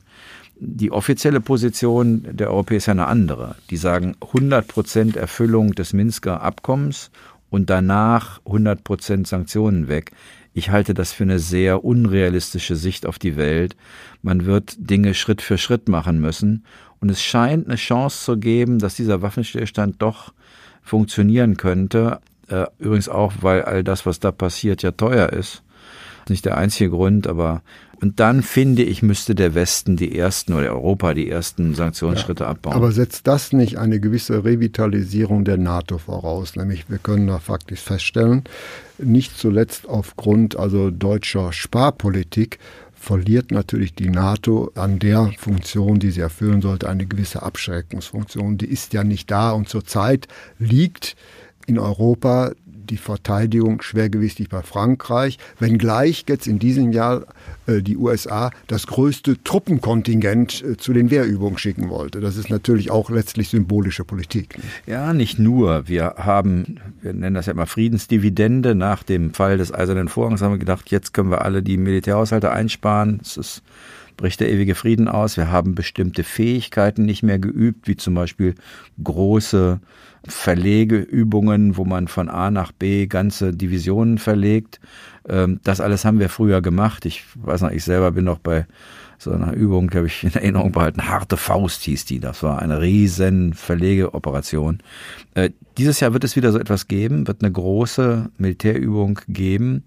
Die 0.60 0.92
offizielle 0.92 1.42
Position 1.42 2.26
der 2.32 2.50
Europäer 2.50 2.78
ist 2.78 2.86
ja 2.86 2.94
eine 2.94 3.08
andere. 3.08 3.56
Die 3.70 3.78
sagen 3.78 4.16
100 4.22 4.68
Prozent 4.68 5.16
Erfüllung 5.16 5.74
des 5.74 5.94
Minsker 5.94 6.42
Abkommens 6.42 7.12
und 7.50 7.70
danach 7.70 8.40
100 8.46 8.84
Prozent 8.84 9.28
Sanktionen 9.28 9.88
weg. 9.88 10.12
Ich 10.54 10.70
halte 10.70 10.94
das 10.94 11.12
für 11.12 11.24
eine 11.24 11.40
sehr 11.40 11.84
unrealistische 11.84 12.76
Sicht 12.76 13.06
auf 13.06 13.18
die 13.18 13.36
Welt. 13.36 13.76
Man 14.22 14.46
wird 14.46 14.76
Dinge 14.78 15.16
Schritt 15.16 15.42
für 15.42 15.58
Schritt 15.58 15.90
machen 15.90 16.22
müssen. 16.22 16.64
Und 17.00 17.10
es 17.10 17.22
scheint 17.22 17.68
eine 17.68 17.76
Chance 17.76 18.24
zu 18.24 18.38
geben, 18.38 18.80
dass 18.80 18.96
dieser 18.96 19.22
Waffenstillstand 19.22 20.02
doch 20.02 20.34
funktionieren 20.82 21.58
könnte. 21.58 22.20
Äh, 22.48 22.68
übrigens 22.78 23.10
auch, 23.10 23.34
weil 23.42 23.64
all 23.64 23.84
das, 23.84 24.06
was 24.06 24.20
da 24.20 24.32
passiert, 24.32 24.84
ja 24.84 24.92
teuer 24.92 25.30
ist. 25.30 25.64
Nicht 26.30 26.46
der 26.46 26.58
einzige 26.58 26.90
Grund, 26.90 27.28
aber 27.28 27.62
und 28.04 28.20
dann 28.20 28.44
finde 28.44 28.84
ich, 28.84 29.02
müsste 29.02 29.34
der 29.34 29.56
Westen 29.56 29.96
die 29.96 30.18
ersten 30.18 30.52
oder 30.52 30.74
Europa 30.74 31.14
die 31.14 31.30
ersten 31.30 31.74
Sanktionsschritte 31.74 32.44
ja, 32.44 32.50
abbauen. 32.50 32.74
Aber 32.74 32.92
setzt 32.92 33.28
das 33.28 33.54
nicht 33.54 33.78
eine 33.78 34.02
gewisse 34.02 34.44
Revitalisierung 34.44 35.46
der 35.46 35.56
NATO 35.56 36.00
voraus? 36.00 36.58
Nämlich, 36.58 36.90
wir 36.90 36.98
können 36.98 37.28
da 37.28 37.40
faktisch 37.40 37.80
feststellen, 37.80 38.44
nicht 38.98 39.38
zuletzt 39.38 39.88
aufgrund 39.88 40.58
also 40.58 40.92
deutscher 40.92 41.54
Sparpolitik 41.54 42.60
verliert 42.94 43.52
natürlich 43.52 43.96
die 43.96 44.10
NATO 44.10 44.72
an 44.76 45.00
der 45.00 45.32
Funktion, 45.38 46.00
die 46.00 46.12
sie 46.12 46.22
erfüllen 46.22 46.62
sollte, 46.62 46.90
eine 46.90 47.06
gewisse 47.06 47.42
Abschreckungsfunktion. 47.42 48.58
Die 48.58 48.68
ist 48.68 48.92
ja 48.92 49.06
nicht 49.06 49.32
da 49.32 49.52
und 49.52 49.70
zurzeit 49.70 50.28
liegt 50.60 51.16
in 51.68 51.80
Europa 51.80 52.52
die 52.90 52.98
Verteidigung 52.98 53.82
schwergewichtig 53.82 54.50
bei 54.50 54.62
Frankreich, 54.62 55.38
wenngleich 55.60 56.26
jetzt 56.28 56.48
in 56.48 56.60
diesem 56.60 56.92
Jahr 56.92 57.26
äh, 57.66 57.82
die 57.82 57.98
USA 57.98 58.52
das 58.68 58.88
größte 58.88 59.42
Truppenkontingent 59.44 60.64
äh, 60.64 60.78
zu 60.78 60.94
den 60.94 61.12
Wehrübungen 61.12 61.58
schicken 61.58 61.90
wollte. 61.90 62.20
Das 62.20 62.38
ist 62.38 62.50
natürlich 62.50 62.92
auch 62.92 63.10
letztlich 63.10 63.50
symbolische 63.50 64.04
Politik. 64.04 64.58
Ne? 64.58 64.64
Ja, 64.86 65.14
nicht 65.14 65.40
nur. 65.40 65.88
Wir 65.88 66.16
haben, 66.18 66.80
wir 67.02 67.14
nennen 67.14 67.36
das 67.36 67.46
ja 67.46 67.54
immer 67.54 67.68
Friedensdividende. 67.68 68.76
Nach 68.76 69.04
dem 69.04 69.34
Fall 69.34 69.58
des 69.58 69.74
Eisernen 69.74 70.08
Vorhangs 70.08 70.42
haben 70.42 70.54
wir 70.54 70.60
gedacht, 70.60 70.92
jetzt 70.92 71.14
können 71.14 71.32
wir 71.32 71.44
alle 71.44 71.64
die 71.64 71.78
Militärhaushalte 71.78 72.52
einsparen. 72.52 73.20
Es 73.22 73.38
ist 73.38 73.64
bricht 74.18 74.40
der 74.40 74.52
ewige 74.52 74.76
Frieden 74.76 75.08
aus. 75.08 75.38
Wir 75.38 75.52
haben 75.52 75.76
bestimmte 75.76 76.24
Fähigkeiten 76.24 77.06
nicht 77.06 77.24
mehr 77.24 77.40
geübt, 77.40 77.88
wie 77.88 77.96
zum 77.96 78.14
Beispiel 78.14 78.56
große 79.04 79.80
Verlegeübungen, 80.26 81.76
wo 81.76 81.86
man 81.86 82.08
von 82.08 82.30
A 82.30 82.50
nach 82.50 82.72
B 82.72 83.08
ganze 83.08 83.54
Divisionen 83.54 84.18
verlegt. 84.18 84.80
Ähm, 85.28 85.60
das 85.64 85.82
alles 85.82 86.06
haben 86.06 86.20
wir 86.20 86.30
früher 86.30 86.62
gemacht. 86.62 87.06
Ich 87.06 87.24
weiß 87.36 87.62
noch, 87.62 87.72
ich 87.72 87.84
selber 87.84 88.12
bin 88.12 88.26
noch 88.26 88.40
bei 88.40 88.66
so 89.18 89.32
einer 89.32 89.54
Übung, 89.54 89.90
habe 89.94 90.08
ich 90.08 90.24
in 90.24 90.34
Erinnerung 90.34 90.72
behalten. 90.72 91.08
Harte 91.08 91.38
Faust 91.38 91.84
hieß 91.84 92.06
die. 92.06 92.20
Das 92.20 92.44
war 92.44 92.60
eine 92.60 92.82
riesen 92.82 93.54
Verlegeoperation. 93.54 94.80
Äh, 95.34 95.52
dieses 95.78 96.00
Jahr 96.00 96.14
wird 96.14 96.24
es 96.24 96.36
wieder 96.36 96.52
so 96.52 96.60
etwas 96.60 96.88
geben, 96.88 97.28
wird 97.28 97.44
eine 97.44 97.52
große 97.52 98.30
Militärübung 98.38 99.20
geben. 99.28 99.84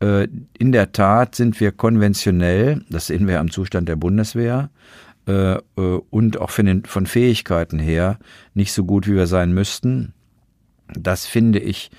Äh, 0.00 0.28
in 0.58 0.72
der 0.72 0.92
Tat 0.92 1.34
sind 1.34 1.58
wir 1.60 1.72
konventionell, 1.72 2.84
das 2.88 3.08
sehen 3.08 3.26
wir 3.26 3.40
am 3.40 3.50
Zustand 3.50 3.88
der 3.88 3.96
Bundeswehr, 3.96 4.70
äh, 5.26 5.54
äh, 5.54 5.60
und 6.10 6.40
auch 6.40 6.50
von, 6.50 7.06
Fähigkeiten 7.06 7.78
her 7.78 8.18
nicht 8.54 8.72
so 8.72 8.84
gut, 8.84 9.06
wie 9.06 9.14
wir 9.14 9.26
sein 9.26 9.52
müssten. 9.52 10.12
Das 10.94 11.26
finde 11.26 11.58
ich, 11.58 11.90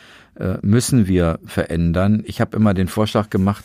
müssen 0.62 1.06
wir 1.08 1.38
verändern. 1.46 2.24
Ich 2.26 2.42
habe 2.42 2.56
immer 2.56 2.74
den 2.74 2.88
Vorschlag 2.88 3.30
gemacht, 3.30 3.64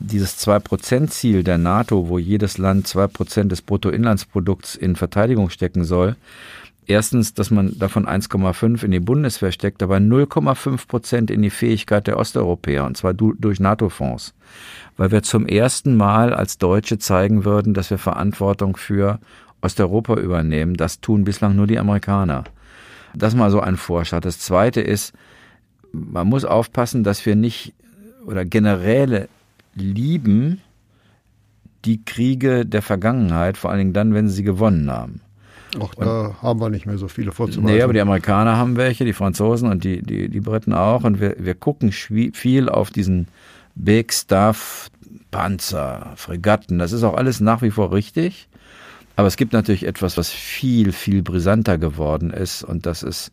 dieses 0.00 0.36
2%-Ziel 0.44 1.44
der 1.44 1.58
NATO, 1.58 2.08
wo 2.08 2.18
jedes 2.18 2.58
Land 2.58 2.88
2% 2.88 3.44
des 3.44 3.62
Bruttoinlandsprodukts 3.62 4.74
in 4.74 4.96
Verteidigung 4.96 5.50
stecken 5.50 5.84
soll, 5.84 6.16
erstens, 6.86 7.34
dass 7.34 7.50
man 7.50 7.78
davon 7.78 8.06
1,5 8.06 8.84
in 8.84 8.90
die 8.90 9.00
Bundeswehr 9.00 9.52
steckt, 9.52 9.82
aber 9.82 9.96
0,5 9.96 10.86
Prozent 10.86 11.30
in 11.30 11.42
die 11.42 11.50
Fähigkeit 11.50 12.06
der 12.06 12.18
Osteuropäer, 12.18 12.84
und 12.84 12.96
zwar 12.96 13.14
durch 13.14 13.60
NATO-Fonds 13.60 14.34
weil 14.96 15.10
wir 15.10 15.22
zum 15.22 15.46
ersten 15.46 15.96
Mal 15.96 16.34
als 16.34 16.58
Deutsche 16.58 16.98
zeigen 16.98 17.44
würden, 17.44 17.74
dass 17.74 17.90
wir 17.90 17.98
Verantwortung 17.98 18.76
für 18.76 19.18
Osteuropa 19.60 20.14
übernehmen. 20.16 20.74
Das 20.74 21.00
tun 21.00 21.24
bislang 21.24 21.56
nur 21.56 21.66
die 21.66 21.78
Amerikaner. 21.78 22.44
Das 23.14 23.34
mal 23.34 23.50
so 23.50 23.60
ein 23.60 23.76
Vorschlag. 23.76 24.20
Das 24.20 24.38
zweite 24.38 24.80
ist, 24.80 25.12
man 25.92 26.26
muss 26.26 26.44
aufpassen, 26.44 27.04
dass 27.04 27.24
wir 27.26 27.36
nicht 27.36 27.74
oder 28.26 28.44
Generäle 28.44 29.28
lieben 29.74 30.60
die 31.84 32.04
Kriege 32.04 32.64
der 32.64 32.82
Vergangenheit, 32.82 33.56
vor 33.56 33.70
allen 33.70 33.78
Dingen 33.78 33.92
dann, 33.92 34.14
wenn 34.14 34.28
sie 34.28 34.36
sie 34.36 34.42
gewonnen 34.44 34.90
haben. 34.90 35.20
Auch 35.80 35.94
da 35.94 36.36
haben 36.42 36.60
wir 36.60 36.68
nicht 36.68 36.86
mehr 36.86 36.98
so 36.98 37.08
viele 37.08 37.32
vorzuweisen. 37.32 37.64
Nee, 37.64 37.82
aber 37.82 37.92
die 37.92 38.00
Amerikaner 38.00 38.56
haben 38.56 38.76
welche, 38.76 39.04
die 39.04 39.12
Franzosen 39.12 39.70
und 39.70 39.84
die, 39.84 40.02
die, 40.02 40.28
die 40.28 40.40
Briten 40.40 40.72
auch. 40.72 41.04
Und 41.04 41.20
wir, 41.20 41.36
wir 41.38 41.54
gucken 41.54 41.92
viel 41.92 42.68
auf 42.68 42.90
diesen 42.90 43.28
Big 43.74 44.12
Stuff, 44.12 44.90
Panzer, 45.30 46.12
Fregatten, 46.16 46.78
das 46.78 46.92
ist 46.92 47.02
auch 47.02 47.14
alles 47.14 47.40
nach 47.40 47.62
wie 47.62 47.70
vor 47.70 47.92
richtig. 47.92 48.48
Aber 49.16 49.28
es 49.28 49.36
gibt 49.36 49.52
natürlich 49.52 49.86
etwas, 49.86 50.16
was 50.16 50.30
viel, 50.30 50.92
viel 50.92 51.22
brisanter 51.22 51.78
geworden 51.78 52.30
ist 52.30 52.62
und 52.62 52.86
das 52.86 53.02
ist 53.02 53.30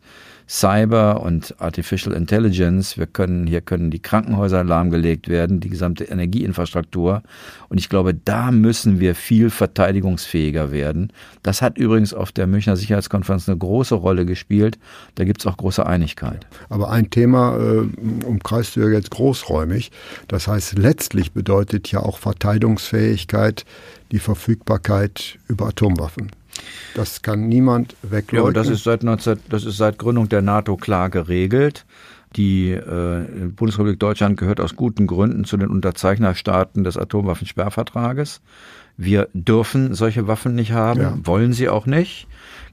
Cyber 0.50 1.22
und 1.22 1.54
Artificial 1.60 2.12
Intelligence. 2.12 2.98
Wir 2.98 3.06
können, 3.06 3.46
hier 3.46 3.60
können 3.60 3.92
die 3.92 4.00
Krankenhäuser 4.00 4.64
lahmgelegt 4.64 5.28
werden, 5.28 5.60
die 5.60 5.68
gesamte 5.68 6.02
Energieinfrastruktur. 6.02 7.22
Und 7.68 7.78
ich 7.78 7.88
glaube, 7.88 8.14
da 8.14 8.50
müssen 8.50 8.98
wir 8.98 9.14
viel 9.14 9.50
verteidigungsfähiger 9.50 10.72
werden. 10.72 11.12
Das 11.44 11.62
hat 11.62 11.78
übrigens 11.78 12.12
auf 12.12 12.32
der 12.32 12.48
Münchner 12.48 12.74
Sicherheitskonferenz 12.74 13.48
eine 13.48 13.58
große 13.58 13.94
Rolle 13.94 14.26
gespielt. 14.26 14.76
Da 15.14 15.22
gibt 15.22 15.40
es 15.40 15.46
auch 15.46 15.56
große 15.56 15.86
Einigkeit. 15.86 16.48
Aber 16.68 16.90
ein 16.90 17.10
Thema 17.10 17.56
äh, 17.56 18.24
umkreist 18.26 18.74
du 18.74 18.80
ja 18.80 18.88
jetzt 18.88 19.12
großräumig. 19.12 19.92
Das 20.26 20.48
heißt, 20.48 20.76
letztlich 20.76 21.30
bedeutet 21.30 21.92
ja 21.92 22.00
auch 22.00 22.18
Verteidigungsfähigkeit 22.18 23.64
die 24.10 24.18
Verfügbarkeit 24.18 25.38
über 25.46 25.68
Atomwaffen. 25.68 26.32
Das 26.94 27.22
kann 27.22 27.48
niemand 27.48 27.96
wegleugnen. 28.02 28.54
Ja, 28.54 28.60
das 28.60 28.68
ist 28.68 28.84
seit 28.84 29.02
19, 29.02 29.40
das 29.48 29.64
ist 29.64 29.76
seit 29.76 29.98
Gründung 29.98 30.28
der 30.28 30.42
NATO 30.42 30.76
klar 30.76 31.10
geregelt. 31.10 31.86
Die 32.36 32.70
äh, 32.70 33.24
Bundesrepublik 33.56 33.98
Deutschland 33.98 34.36
gehört 34.36 34.60
aus 34.60 34.76
guten 34.76 35.06
Gründen 35.06 35.44
zu 35.44 35.56
den 35.56 35.68
Unterzeichnerstaaten 35.68 36.84
des 36.84 36.96
Atomwaffensperrvertrages. 36.96 38.40
Wir 38.96 39.28
dürfen 39.32 39.94
solche 39.94 40.28
Waffen 40.28 40.54
nicht 40.54 40.72
haben, 40.72 41.00
ja. 41.00 41.18
wollen 41.24 41.52
sie 41.52 41.68
auch 41.68 41.86
nicht. 41.86 42.28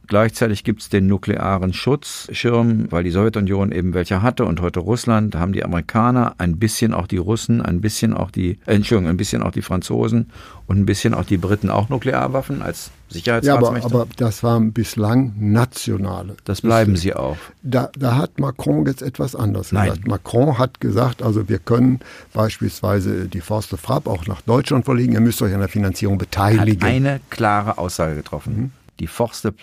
Gleichzeitig 0.07 0.63
gibt 0.63 0.81
es 0.81 0.89
den 0.89 1.07
nuklearen 1.07 1.73
Schutzschirm, 1.73 2.89
weil 2.91 3.03
die 3.03 3.11
Sowjetunion 3.11 3.71
eben 3.71 3.93
welche 3.93 4.21
hatte 4.21 4.45
und 4.45 4.61
heute 4.61 4.79
Russland, 4.79 5.35
da 5.35 5.39
haben 5.39 5.51
die 5.51 5.65
Amerikaner, 5.65 6.35
ein 6.37 6.57
bisschen 6.57 6.93
auch 6.93 7.07
die 7.07 7.17
Russen, 7.17 7.61
ein 7.61 7.81
bisschen 7.81 8.13
auch 8.13 8.31
die, 8.31 8.59
Entschuldigung, 8.65 9.09
ein 9.09 9.17
bisschen 9.17 9.43
auch 9.43 9.51
die 9.51 9.61
Franzosen 9.61 10.31
und 10.65 10.79
ein 10.79 10.85
bisschen 10.85 11.13
auch 11.13 11.25
die 11.25 11.37
Briten 11.37 11.69
auch 11.69 11.89
Nuklearwaffen 11.89 12.61
als 12.61 12.91
Sicherheitsstaatsmächte. 13.09 13.89
Ja, 13.89 13.93
aber, 13.93 14.01
aber 14.03 14.11
das 14.15 14.43
waren 14.43 14.73
bislang 14.73 15.33
nationale. 15.37 16.35
Das 16.45 16.61
bleiben 16.61 16.95
sie 16.95 17.13
auch. 17.13 17.37
Da, 17.63 17.89
da 17.97 18.15
hat 18.15 18.39
Macron 18.39 18.85
jetzt 18.85 19.01
etwas 19.01 19.35
anders 19.35 19.71
Nein. 19.71 19.89
gesagt. 19.89 20.07
Macron 20.07 20.57
hat 20.57 20.79
gesagt, 20.79 21.21
also 21.21 21.49
wir 21.49 21.59
können 21.59 21.99
beispielsweise 22.33 23.27
die 23.27 23.41
Forste 23.41 23.77
Frapp 23.77 24.07
auch 24.07 24.25
nach 24.27 24.41
Deutschland 24.41 24.85
verlegen, 24.85 25.13
ihr 25.13 25.21
müsst 25.21 25.41
euch 25.41 25.53
an 25.53 25.59
der 25.59 25.69
Finanzierung 25.69 26.17
beteiligen. 26.17 26.81
Hat 26.81 26.89
eine 26.89 27.19
klare 27.29 27.77
Aussage 27.77 28.15
getroffen. 28.15 28.55
Mhm. 28.55 28.71
Die 28.99 29.07
Forste 29.07 29.53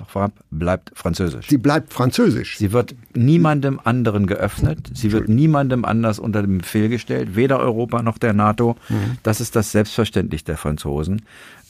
bleibt 0.51 0.93
französisch. 0.97 1.49
Sie 1.49 1.59
bleibt 1.59 1.93
französisch. 1.93 2.57
Sie 2.57 2.73
wird 2.73 2.95
niemandem 3.15 3.81
anderen 3.83 4.27
geöffnet. 4.27 4.91
Sie 4.95 5.11
wird 5.11 5.29
niemandem 5.29 5.85
anders 5.85 6.21
unter 6.21 6.43
den 6.43 6.59
Befehl 6.59 6.89
gestellt, 6.89 7.35
weder 7.35 7.59
Europa 7.59 8.03
noch 8.03 8.19
der 8.19 8.33
NATO. 8.33 8.77
Mhm. 8.89 9.19
Das 9.25 9.41
ist 9.41 9.57
das 9.57 9.73
Selbstverständlich 9.73 10.45
der 10.45 10.57
Franzosen. 10.57 11.23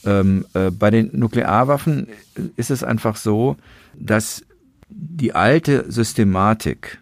Ähm, 0.05 0.45
äh, 0.53 0.71
bei 0.71 0.91
den 0.91 1.11
Nuklearwaffen 1.13 2.09
ist 2.57 2.71
es 2.71 2.85
einfach 2.85 3.17
so, 3.17 3.57
dass 3.95 4.45
die 4.91 5.35
alte 5.35 5.91
Systematik 5.91 6.99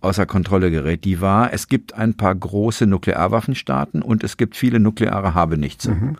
außer 0.00 0.26
Kontrolle 0.26 0.72
gerät. 0.72 1.04
Die 1.04 1.20
war, 1.20 1.52
es 1.52 1.68
gibt 1.68 1.94
ein 1.94 2.14
paar 2.14 2.34
große 2.34 2.86
Nuklearwaffenstaaten 2.86 4.02
und 4.02 4.24
es 4.24 4.36
gibt 4.36 4.56
viele 4.56 4.80
nukleare 4.80 5.34
Habenichtse. 5.34 5.92
Mhm 5.92 6.16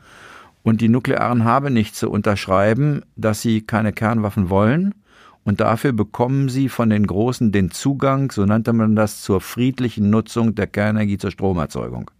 und 0.66 0.80
die 0.80 0.88
nuklearen 0.88 1.44
Habenichtse 1.44 2.08
unterschreiben, 2.08 3.02
dass 3.14 3.40
sie 3.40 3.60
keine 3.60 3.92
Kernwaffen 3.92 4.50
wollen 4.50 4.96
und 5.44 5.60
dafür 5.60 5.92
bekommen 5.92 6.48
sie 6.48 6.68
von 6.68 6.90
den 6.90 7.06
Großen 7.06 7.52
den 7.52 7.70
Zugang, 7.70 8.32
so 8.32 8.44
nannte 8.44 8.72
man 8.72 8.96
das, 8.96 9.22
zur 9.22 9.40
friedlichen 9.40 10.10
Nutzung 10.10 10.56
der 10.56 10.66
Kernenergie 10.66 11.18
zur 11.18 11.30
Stromerzeugung. 11.30 12.10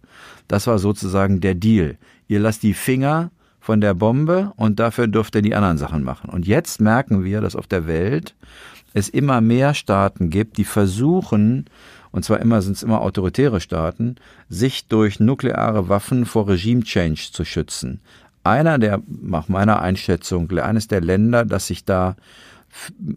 Das 0.47 0.65
war 0.65 0.79
sozusagen 0.79 1.41
der 1.41 1.55
Deal. 1.55 1.97
Ihr 2.29 2.39
lasst 2.39 2.63
die 2.63 2.73
Finger 2.73 3.31
von 3.59 3.81
der 3.81 3.93
Bombe 3.93 4.53
und 4.55 4.79
dafür 4.79 5.07
dürft 5.07 5.35
ihr 5.35 5.41
die 5.41 5.53
anderen 5.53 5.77
Sachen 5.77 6.03
machen. 6.03 6.29
Und 6.29 6.47
jetzt 6.47 6.79
merken 6.79 7.25
wir, 7.25 7.41
dass 7.41 7.57
auf 7.57 7.67
der 7.67 7.85
Welt 7.85 8.33
es 8.93 9.09
immer 9.09 9.41
mehr 9.41 9.73
Staaten 9.73 10.29
gibt, 10.29 10.57
die 10.57 10.63
versuchen, 10.63 11.65
und 12.11 12.23
zwar 12.23 12.39
immer 12.39 12.61
sind 12.61 12.77
es 12.77 12.83
immer 12.83 13.01
autoritäre 13.01 13.59
Staaten, 13.59 14.15
sich 14.47 14.87
durch 14.87 15.19
nukleare 15.19 15.89
Waffen 15.89 16.25
vor 16.25 16.47
Regime 16.47 16.83
Change 16.83 17.27
zu 17.33 17.43
schützen 17.43 17.99
einer 18.47 18.79
der, 18.79 19.01
nach 19.07 19.49
meiner 19.49 19.81
Einschätzung, 19.81 20.51
eines 20.51 20.87
der 20.87 21.01
Länder, 21.01 21.45
das 21.45 21.67
sich 21.67 21.85
da 21.85 22.15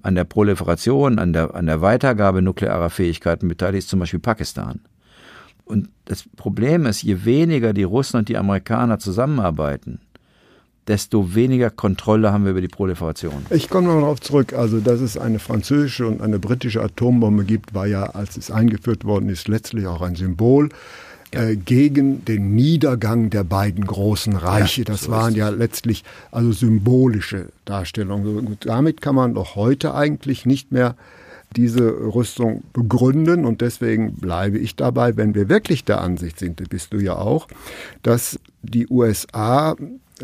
an 0.03 0.15
der 0.15 0.25
Proliferation, 0.25 1.19
an 1.19 1.33
der, 1.33 1.55
an 1.55 1.67
der 1.67 1.81
Weitergabe 1.81 2.43
nuklearer 2.43 2.91
Fähigkeiten 2.91 3.49
beteiligt, 3.49 3.85
ist 3.85 3.91
zum 3.91 4.01
Beispiel 4.01 4.21
Pakistan. 4.21 4.81
Und 5.65 5.89
das 6.07 6.25
Problem 6.37 6.87
ist, 6.87 7.03
je 7.03 7.25
weniger 7.25 7.73
die 7.73 7.85
Russen 7.85 8.19
und 8.19 8.29
die 8.29 8.37
Amerikaner 8.37 8.99
zusammenarbeiten, 8.99 10.01
desto 10.89 11.35
weniger 11.35 11.71
Kontrolle 11.71 12.33
haben 12.33 12.45
wir 12.45 12.51
über 12.51 12.61
die 12.61 12.69
Proliferation. 12.69 13.47
Ich 13.51 13.69
komme 13.69 13.89
noch 13.89 14.01
darauf 14.01 14.21
zurück. 14.21 14.55
Also, 14.55 14.81
dass 14.81 15.01
es 15.01 15.17
eine 15.17 15.39
französische 15.39 16.07
und 16.07 16.21
eine 16.21 16.41
britische 16.41 16.83
Atombombe 16.83 17.45
gibt, 17.45 17.75
war 17.75 17.87
ja, 17.87 18.03
als 18.05 18.37
es 18.37 18.51
eingeführt 18.51 19.05
worden 19.05 19.29
ist, 19.29 19.47
letztlich 19.47 19.87
auch 19.87 20.03
ein 20.03 20.17
Symbol 20.17 20.71
äh, 21.33 21.57
gegen 21.57 22.25
den 22.25 22.55
Niedergang 22.55 23.31
der 23.31 23.45
beiden 23.45 23.87
großen 23.87 24.35
Reiche. 24.35 24.83
Ja, 24.83 24.87
das 24.87 25.03
so 25.03 25.13
waren 25.13 25.35
ja 25.35 25.49
letztlich 25.49 26.05
also 26.33 26.53
symbolische 26.53 27.47
Darstellungen. 27.65 28.47
Und 28.47 28.67
damit 28.67 29.01
kann 29.01 29.15
man 29.15 29.35
doch 29.35 29.55
heute 29.55 29.95
eigentlich 29.95 30.45
nicht 30.45 30.73
mehr 30.73 30.97
diese 31.57 31.89
Rüstung 31.89 32.63
begründen. 32.73 33.45
Und 33.45 33.61
deswegen 33.61 34.15
bleibe 34.15 34.59
ich 34.59 34.77
dabei, 34.77 35.17
wenn 35.17 35.35
wir 35.35 35.49
wirklich 35.49 35.85
der 35.85 36.01
Ansicht 36.01 36.39
sind, 36.39 36.69
bist 36.69 36.93
du 36.93 36.99
ja 36.99 37.17
auch, 37.17 37.49
dass 38.03 38.39
die 38.63 38.89
USA 38.89 39.77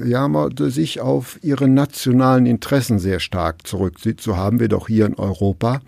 ja, 0.05 0.29
sich 0.57 1.01
auf 1.01 1.39
ihre 1.43 1.69
nationalen 1.69 2.47
Interessen 2.47 2.99
sehr 2.99 3.21
stark 3.21 3.67
zurückzieht. 3.67 4.21
So 4.21 4.37
haben 4.37 4.61
wir 4.61 4.69
doch 4.69 4.89
hier 4.89 5.07
in 5.07 5.15
Europa 5.15 5.81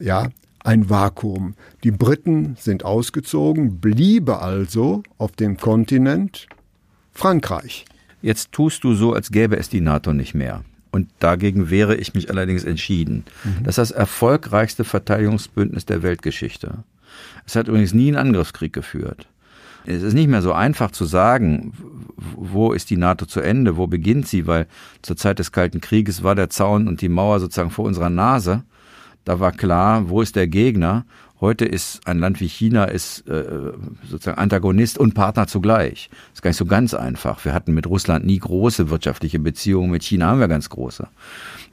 ja 0.00 0.28
ein 0.64 0.90
Vakuum. 0.90 1.54
Die 1.84 1.92
Briten 1.92 2.56
sind 2.58 2.84
ausgezogen, 2.84 3.80
bliebe 3.80 4.40
also 4.40 5.02
auf 5.18 5.32
dem 5.32 5.56
Kontinent 5.56 6.48
Frankreich. 7.12 7.84
Jetzt 8.22 8.52
tust 8.52 8.82
du 8.82 8.94
so, 8.94 9.12
als 9.12 9.30
gäbe 9.30 9.56
es 9.56 9.68
die 9.68 9.82
NATO 9.82 10.12
nicht 10.12 10.34
mehr. 10.34 10.64
Und 10.90 11.10
dagegen 11.18 11.70
wehre 11.70 11.96
ich 11.96 12.14
mich 12.14 12.30
allerdings 12.30 12.64
entschieden. 12.64 13.24
Mhm. 13.44 13.64
Das 13.64 13.78
ist 13.78 13.90
das 13.90 13.90
erfolgreichste 13.90 14.84
Verteidigungsbündnis 14.84 15.86
der 15.86 16.02
Weltgeschichte. 16.02 16.78
Es 17.46 17.56
hat 17.56 17.68
übrigens 17.68 17.92
nie 17.92 18.08
einen 18.08 18.28
Angriffskrieg 18.28 18.72
geführt. 18.72 19.28
Es 19.86 20.02
ist 20.02 20.14
nicht 20.14 20.28
mehr 20.28 20.40
so 20.40 20.52
einfach 20.52 20.92
zu 20.92 21.04
sagen, 21.04 21.74
wo 22.16 22.72
ist 22.72 22.88
die 22.88 22.96
NATO 22.96 23.26
zu 23.26 23.40
Ende, 23.40 23.76
wo 23.76 23.86
beginnt 23.86 24.26
sie, 24.26 24.46
weil 24.46 24.66
zur 25.02 25.16
Zeit 25.16 25.38
des 25.38 25.52
Kalten 25.52 25.82
Krieges 25.82 26.22
war 26.22 26.34
der 26.34 26.48
Zaun 26.48 26.88
und 26.88 27.02
die 27.02 27.10
Mauer 27.10 27.40
sozusagen 27.40 27.70
vor 27.70 27.84
unserer 27.84 28.08
Nase. 28.08 28.62
Da 29.24 29.40
war 29.40 29.52
klar, 29.52 30.08
wo 30.08 30.20
ist 30.20 30.36
der 30.36 30.46
Gegner? 30.46 31.04
Heute 31.40 31.64
ist 31.64 32.06
ein 32.06 32.18
Land 32.18 32.40
wie 32.40 32.48
China 32.48 32.84
ist 32.84 33.28
äh, 33.28 33.44
sozusagen 34.08 34.38
Antagonist 34.38 34.98
und 34.98 35.14
Partner 35.14 35.46
zugleich. 35.46 36.08
Das 36.10 36.38
ist 36.38 36.42
gar 36.42 36.50
nicht 36.50 36.56
so 36.56 36.64
ganz 36.64 36.94
einfach. 36.94 37.44
Wir 37.44 37.52
hatten 37.52 37.74
mit 37.74 37.86
Russland 37.86 38.24
nie 38.24 38.38
große 38.38 38.88
wirtschaftliche 38.88 39.38
Beziehungen, 39.38 39.90
mit 39.90 40.04
China 40.04 40.28
haben 40.28 40.40
wir 40.40 40.48
ganz 40.48 40.70
große. 40.70 41.06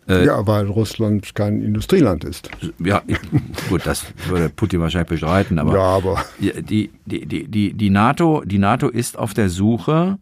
Äh, 0.09 0.25
ja, 0.25 0.45
weil 0.47 0.65
Russland 0.65 1.35
kein 1.35 1.61
Industrieland 1.61 2.23
ist. 2.23 2.49
Ja, 2.79 3.03
gut, 3.69 3.85
das 3.85 4.05
würde 4.27 4.49
Putin 4.49 4.81
wahrscheinlich 4.81 5.09
bestreiten, 5.09 5.59
aber, 5.59 5.73
ja, 5.73 5.83
aber. 5.83 6.25
Die, 6.39 6.63
die, 6.63 6.89
die, 7.05 7.47
die, 7.47 7.73
die, 7.73 7.89
NATO, 7.89 8.43
die 8.45 8.57
NATO 8.57 8.89
ist 8.89 9.17
auf 9.17 9.33
der 9.33 9.49
Suche 9.49 10.17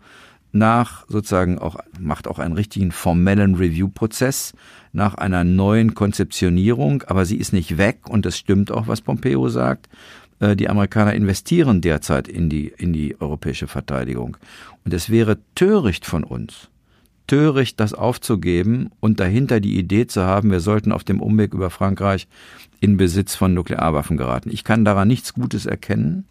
nach 0.51 1.05
sozusagen 1.07 1.59
auch, 1.59 1.77
macht 1.99 2.27
auch 2.27 2.39
einen 2.39 2.55
richtigen 2.55 2.91
formellen 2.91 3.55
Review-Prozess 3.55 4.53
nach 4.91 5.15
einer 5.15 5.43
neuen 5.43 5.93
Konzeptionierung, 5.93 7.03
aber 7.03 7.25
sie 7.25 7.37
ist 7.37 7.53
nicht 7.53 7.77
weg 7.77 8.09
und 8.09 8.25
das 8.25 8.37
stimmt 8.37 8.71
auch, 8.71 8.87
was 8.87 9.01
Pompeo 9.01 9.49
sagt. 9.49 9.87
Äh, 10.39 10.55
die 10.55 10.69
Amerikaner 10.69 11.13
investieren 11.13 11.81
derzeit 11.81 12.27
in 12.27 12.49
die, 12.49 12.73
in 12.77 12.93
die 12.93 13.19
europäische 13.19 13.67
Verteidigung. 13.67 14.37
Und 14.85 14.93
es 14.93 15.09
wäre 15.09 15.37
töricht 15.55 16.05
von 16.05 16.23
uns, 16.23 16.69
töricht, 17.27 17.79
das 17.79 17.93
aufzugeben 17.93 18.89
und 18.99 19.19
dahinter 19.19 19.59
die 19.59 19.77
Idee 19.77 20.07
zu 20.07 20.23
haben, 20.23 20.51
wir 20.51 20.61
sollten 20.61 20.91
auf 20.91 21.03
dem 21.03 21.21
Umweg 21.21 21.53
über 21.53 21.69
Frankreich 21.69 22.27
in 22.79 22.97
Besitz 22.97 23.35
von 23.35 23.53
Nuklearwaffen 23.53 24.17
geraten. 24.17 24.49
Ich 24.51 24.63
kann 24.63 24.85
daran 24.85 25.07
nichts 25.07 25.33
Gutes 25.33 25.65
erkennen. 25.65 26.25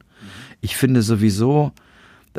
Ich 0.60 0.76
finde 0.76 1.02
sowieso, 1.02 1.72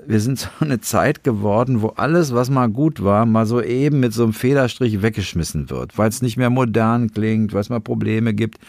wir 0.06 0.20
sind 0.20 0.40
so 0.40 0.48
eine 0.60 0.82
Zeit 0.82 1.24
geworden, 1.24 1.82
wo 1.82 1.90
alles, 1.90 2.34
was 2.34 2.50
mal 2.50 2.68
gut 2.68 3.04
war, 3.04 3.26
mal 3.26 3.46
so 3.46 3.62
eben 3.62 4.00
mit 4.00 4.14
so 4.14 4.24
einem 4.24 4.34
Federstrich 4.34 5.02
weggeschmissen 5.02 5.70
wird, 5.70 5.98
weil 5.98 6.10
es 6.10 6.22
nicht 6.22 6.38
mehr 6.38 6.50
modern 6.50 7.12
klingt, 7.12 7.54
weil 7.54 7.62
es 7.62 7.70
mal 7.70 7.82
Probleme 7.82 8.34
gibt. 8.34 8.60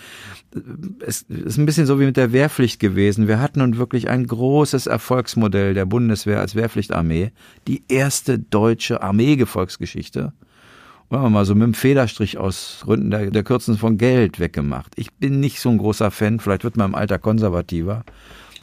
Es 1.07 1.23
ist 1.23 1.59
ein 1.59 1.67
bisschen 1.67 1.87
so 1.87 2.01
wie 2.01 2.07
mit 2.07 2.17
der 2.17 2.33
Wehrpflicht 2.33 2.81
gewesen. 2.81 3.29
Wir 3.29 3.41
hatten 3.41 3.61
nun 3.61 3.77
wirklich 3.77 4.09
ein 4.09 4.27
großes 4.27 4.89
Erfolgsmodell 4.89 5.75
der 5.75 5.87
Bundeswehr 5.87 6.41
als 6.41 6.57
Wehrpflichtarmee, 6.57 7.31
die 7.69 7.83
erste 7.89 8.39
deutsche 8.39 9.03
Armeegefolgsgeschichte. 9.03 10.33
Wollen 11.09 11.23
wir 11.23 11.31
mal 11.31 11.45
so 11.45 11.55
mit 11.55 11.65
dem 11.65 11.75
Federstrich 11.75 12.39
aus 12.39 12.83
Gründen 12.85 13.11
der, 13.11 13.31
der 13.31 13.43
Kürzen 13.43 13.77
von 13.77 13.99
Geld 13.99 14.39
weggemacht. 14.39 14.93
Ich 14.97 15.13
bin 15.13 15.41
nicht 15.41 15.61
so 15.61 15.69
ein 15.69 15.79
großer 15.79 16.11
Fan, 16.11 16.39
vielleicht 16.39 16.65
wird 16.65 16.77
man 16.77 16.91
im 16.91 16.95
Alter 16.95 17.19
konservativer. 17.19 18.05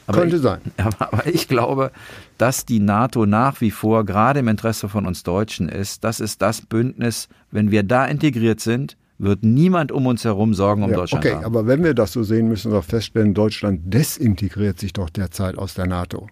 Aber 0.06 0.20
Könnte 0.20 0.36
ich, 0.36 0.42
sein. 0.42 0.60
Aber 0.98 1.26
ich 1.26 1.48
glaube, 1.48 1.90
dass 2.38 2.64
die 2.64 2.80
NATO 2.80 3.26
nach 3.26 3.60
wie 3.60 3.70
vor 3.70 4.04
gerade 4.04 4.40
im 4.40 4.48
Interesse 4.48 4.88
von 4.88 5.06
uns 5.06 5.22
Deutschen 5.22 5.68
ist. 5.68 6.04
Das 6.04 6.20
ist 6.20 6.40
das 6.40 6.62
Bündnis, 6.62 7.28
wenn 7.50 7.70
wir 7.70 7.82
da 7.82 8.06
integriert 8.06 8.60
sind, 8.60 8.96
wird 9.18 9.42
niemand 9.42 9.90
um 9.90 10.06
uns 10.06 10.24
herum 10.24 10.54
Sorgen 10.54 10.84
um 10.84 10.90
ja, 10.90 10.96
Deutschland 10.96 11.24
okay, 11.24 11.34
haben. 11.34 11.44
aber 11.44 11.66
wenn 11.66 11.82
wir 11.82 11.94
das 11.94 12.12
so 12.12 12.22
sehen, 12.22 12.48
müssen 12.48 12.72
wir 12.72 12.82
feststellen, 12.82 13.34
Deutschland 13.34 13.92
desintegriert 13.92 14.78
sich 14.78 14.92
doch 14.92 15.10
derzeit 15.10 15.58
aus 15.58 15.74
der 15.74 15.86
NATO. 15.86 16.28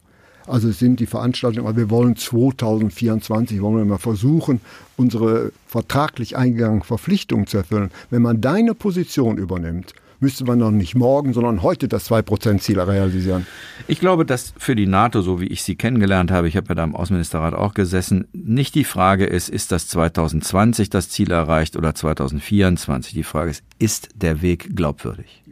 Also 0.47 0.69
es 0.69 0.79
sind 0.79 1.01
die 1.01 1.07
Veranstaltungen, 1.07 1.67
aber 1.67 1.77
wir 1.77 1.91
wollen 1.91 2.15
2024, 2.15 3.61
wollen 3.61 3.79
wir 3.79 3.85
mal 3.85 3.99
versuchen, 3.99 4.61
unsere 4.97 5.51
vertraglich 5.67 6.37
eingegangenen 6.37 6.85
Verpflichtungen 6.85 7.49
zu 7.49 7.59
erfüllen. 7.59 7.91
Wenn 8.11 8.23
man 8.23 8.41
deine 8.41 8.75
Position 8.75 9.39
übernimmt, 9.39 9.95
müsste 10.21 10.45
man 10.45 10.59
noch 10.59 10.71
nicht 10.71 10.95
morgen, 10.95 11.33
sondern 11.33 11.63
heute 11.63 11.89
das 11.89 12.11
2%-Ziel 12.11 12.81
realisieren? 12.81 13.47
Ich 13.87 14.01
glaube, 14.01 14.25
dass 14.25 14.55
für 14.57 14.75
die 14.75 14.87
NATO, 14.87 15.23
so 15.23 15.41
wie 15.41 15.47
ich 15.47 15.63
sie 15.63 15.77
kennengelernt 15.77 16.31
habe, 16.31 16.49
ich 16.49 16.57
habe 16.57 16.69
ja 16.69 16.75
da 16.75 16.85
im 16.85 16.97
Außenministerrat 16.97 17.55
auch 17.55 17.75
gesessen, 17.75 18.27
nicht 18.33 18.75
die 18.75 18.85
Frage 18.85 19.27
ist, 19.27 19.49
ist 19.49 19.73
das 19.73 19.89
2020 19.89 20.91
das 20.91 21.09
Ziel 21.09 21.31
erreicht 21.31 21.77
oder 21.77 21.95
2024? 21.95 23.15
Die 23.15 23.23
Frage 23.23 23.51
ist, 23.51 23.65
ist 23.79 24.09
der 24.15 24.43
Weg 24.43 24.77
glaubwürdig? 24.77 25.43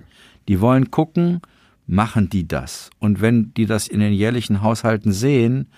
Die 0.48 0.60
wollen 0.60 0.90
gucken, 0.90 1.40
machen 1.86 2.28
die 2.28 2.46
das? 2.46 2.90
Und 2.98 3.20
wenn 3.20 3.52
die 3.54 3.66
das 3.66 3.88
in 3.88 4.00
den 4.00 4.12
jährlichen 4.12 4.62
Haushalten 4.62 5.12
sehen, 5.12 5.68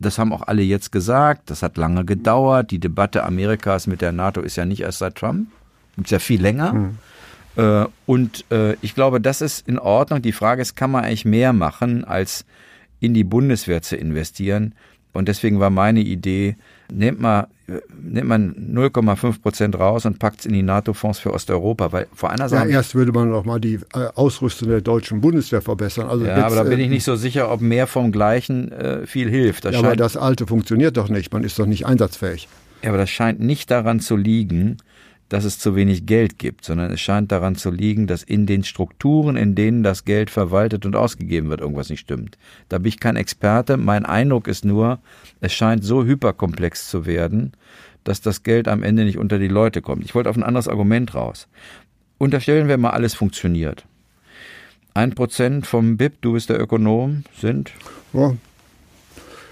das 0.00 0.18
haben 0.18 0.32
auch 0.32 0.42
alle 0.42 0.62
jetzt 0.62 0.92
gesagt, 0.92 1.50
das 1.50 1.62
hat 1.62 1.76
lange 1.76 2.04
gedauert. 2.04 2.70
Die 2.70 2.78
Debatte 2.78 3.24
Amerikas 3.24 3.86
mit 3.86 4.00
der 4.00 4.12
NATO 4.12 4.40
ist 4.40 4.56
ja 4.56 4.64
nicht 4.64 4.80
erst 4.80 4.98
seit 4.98 5.16
Trump. 5.16 5.48
Gibt 5.96 6.06
es 6.06 6.12
ja 6.12 6.18
viel 6.20 6.40
länger. 6.40 6.72
Mhm. 6.72 6.98
Äh, 7.58 7.86
und 8.06 8.44
äh, 8.50 8.74
ich 8.80 8.94
glaube, 8.94 9.20
das 9.20 9.40
ist 9.40 9.66
in 9.68 9.78
Ordnung. 9.78 10.22
Die 10.22 10.32
Frage 10.32 10.62
ist, 10.62 10.76
kann 10.76 10.92
man 10.92 11.04
eigentlich 11.04 11.24
mehr 11.24 11.52
machen, 11.52 12.04
als 12.04 12.46
in 13.00 13.14
die 13.14 13.24
Bundeswehr 13.24 13.82
zu 13.82 13.96
investieren? 13.96 14.74
Und 15.12 15.26
deswegen 15.26 15.58
war 15.58 15.70
meine 15.70 16.00
Idee, 16.00 16.56
nehmt 16.92 17.20
mal, 17.20 17.48
nimmt 18.00 18.28
man 18.28 18.54
0,5 18.54 19.42
Prozent 19.42 19.78
raus 19.78 20.06
und 20.06 20.20
packt 20.20 20.40
es 20.40 20.46
in 20.46 20.52
die 20.52 20.62
NATO-Fonds 20.62 21.18
für 21.18 21.32
Osteuropa, 21.32 21.90
weil 21.90 22.06
vor 22.14 22.30
einer 22.30 22.48
Sache. 22.48 22.68
Ja, 22.68 22.76
erst 22.76 22.94
würde 22.94 23.10
man 23.10 23.30
noch 23.30 23.44
mal 23.44 23.58
die 23.58 23.80
äh, 23.94 24.06
Ausrüstung 24.14 24.68
der 24.68 24.80
deutschen 24.80 25.20
Bundeswehr 25.20 25.60
verbessern. 25.60 26.08
Also 26.08 26.24
ja, 26.24 26.36
jetzt, 26.36 26.44
aber 26.44 26.54
da 26.56 26.62
bin 26.62 26.78
ich 26.78 26.88
nicht 26.88 27.04
so 27.04 27.16
sicher, 27.16 27.50
ob 27.50 27.60
mehr 27.60 27.88
vom 27.88 28.12
Gleichen 28.12 28.70
äh, 28.70 29.06
viel 29.06 29.28
hilft. 29.28 29.64
Das 29.64 29.72
ja, 29.72 29.80
aber 29.80 29.96
das 29.96 30.16
Alte 30.16 30.46
funktioniert 30.46 30.96
doch 30.96 31.08
nicht. 31.08 31.32
Man 31.32 31.42
ist 31.42 31.58
doch 31.58 31.66
nicht 31.66 31.86
einsatzfähig. 31.86 32.46
Ja, 32.82 32.90
aber 32.90 32.98
das 32.98 33.10
scheint 33.10 33.40
nicht 33.40 33.72
daran 33.72 33.98
zu 33.98 34.16
liegen, 34.16 34.76
dass 35.28 35.44
es 35.44 35.58
zu 35.58 35.76
wenig 35.76 36.06
Geld 36.06 36.38
gibt, 36.38 36.64
sondern 36.64 36.92
es 36.92 37.00
scheint 37.00 37.30
daran 37.30 37.54
zu 37.54 37.70
liegen, 37.70 38.06
dass 38.06 38.22
in 38.22 38.46
den 38.46 38.64
Strukturen, 38.64 39.36
in 39.36 39.54
denen 39.54 39.82
das 39.82 40.04
Geld 40.04 40.30
verwaltet 40.30 40.86
und 40.86 40.96
ausgegeben 40.96 41.50
wird, 41.50 41.60
irgendwas 41.60 41.90
nicht 41.90 42.00
stimmt. 42.00 42.38
Da 42.68 42.78
bin 42.78 42.88
ich 42.88 43.00
kein 43.00 43.16
Experte. 43.16 43.76
Mein 43.76 44.06
Eindruck 44.06 44.48
ist 44.48 44.64
nur, 44.64 44.98
es 45.40 45.52
scheint 45.52 45.84
so 45.84 46.04
hyperkomplex 46.04 46.88
zu 46.88 47.04
werden, 47.04 47.52
dass 48.04 48.22
das 48.22 48.42
Geld 48.42 48.68
am 48.68 48.82
Ende 48.82 49.04
nicht 49.04 49.18
unter 49.18 49.38
die 49.38 49.48
Leute 49.48 49.82
kommt. 49.82 50.04
Ich 50.04 50.14
wollte 50.14 50.30
auf 50.30 50.36
ein 50.36 50.42
anderes 50.42 50.68
Argument 50.68 51.14
raus. 51.14 51.46
Unterstellen 52.16 52.68
wir 52.68 52.78
mal, 52.78 52.90
alles 52.90 53.14
funktioniert. 53.14 53.84
Ein 54.94 55.14
Prozent 55.14 55.66
vom 55.66 55.96
BIP, 55.96 56.22
du 56.22 56.32
bist 56.32 56.48
der 56.48 56.60
Ökonom, 56.60 57.22
sind? 57.38 57.72
Ja, 58.12 58.34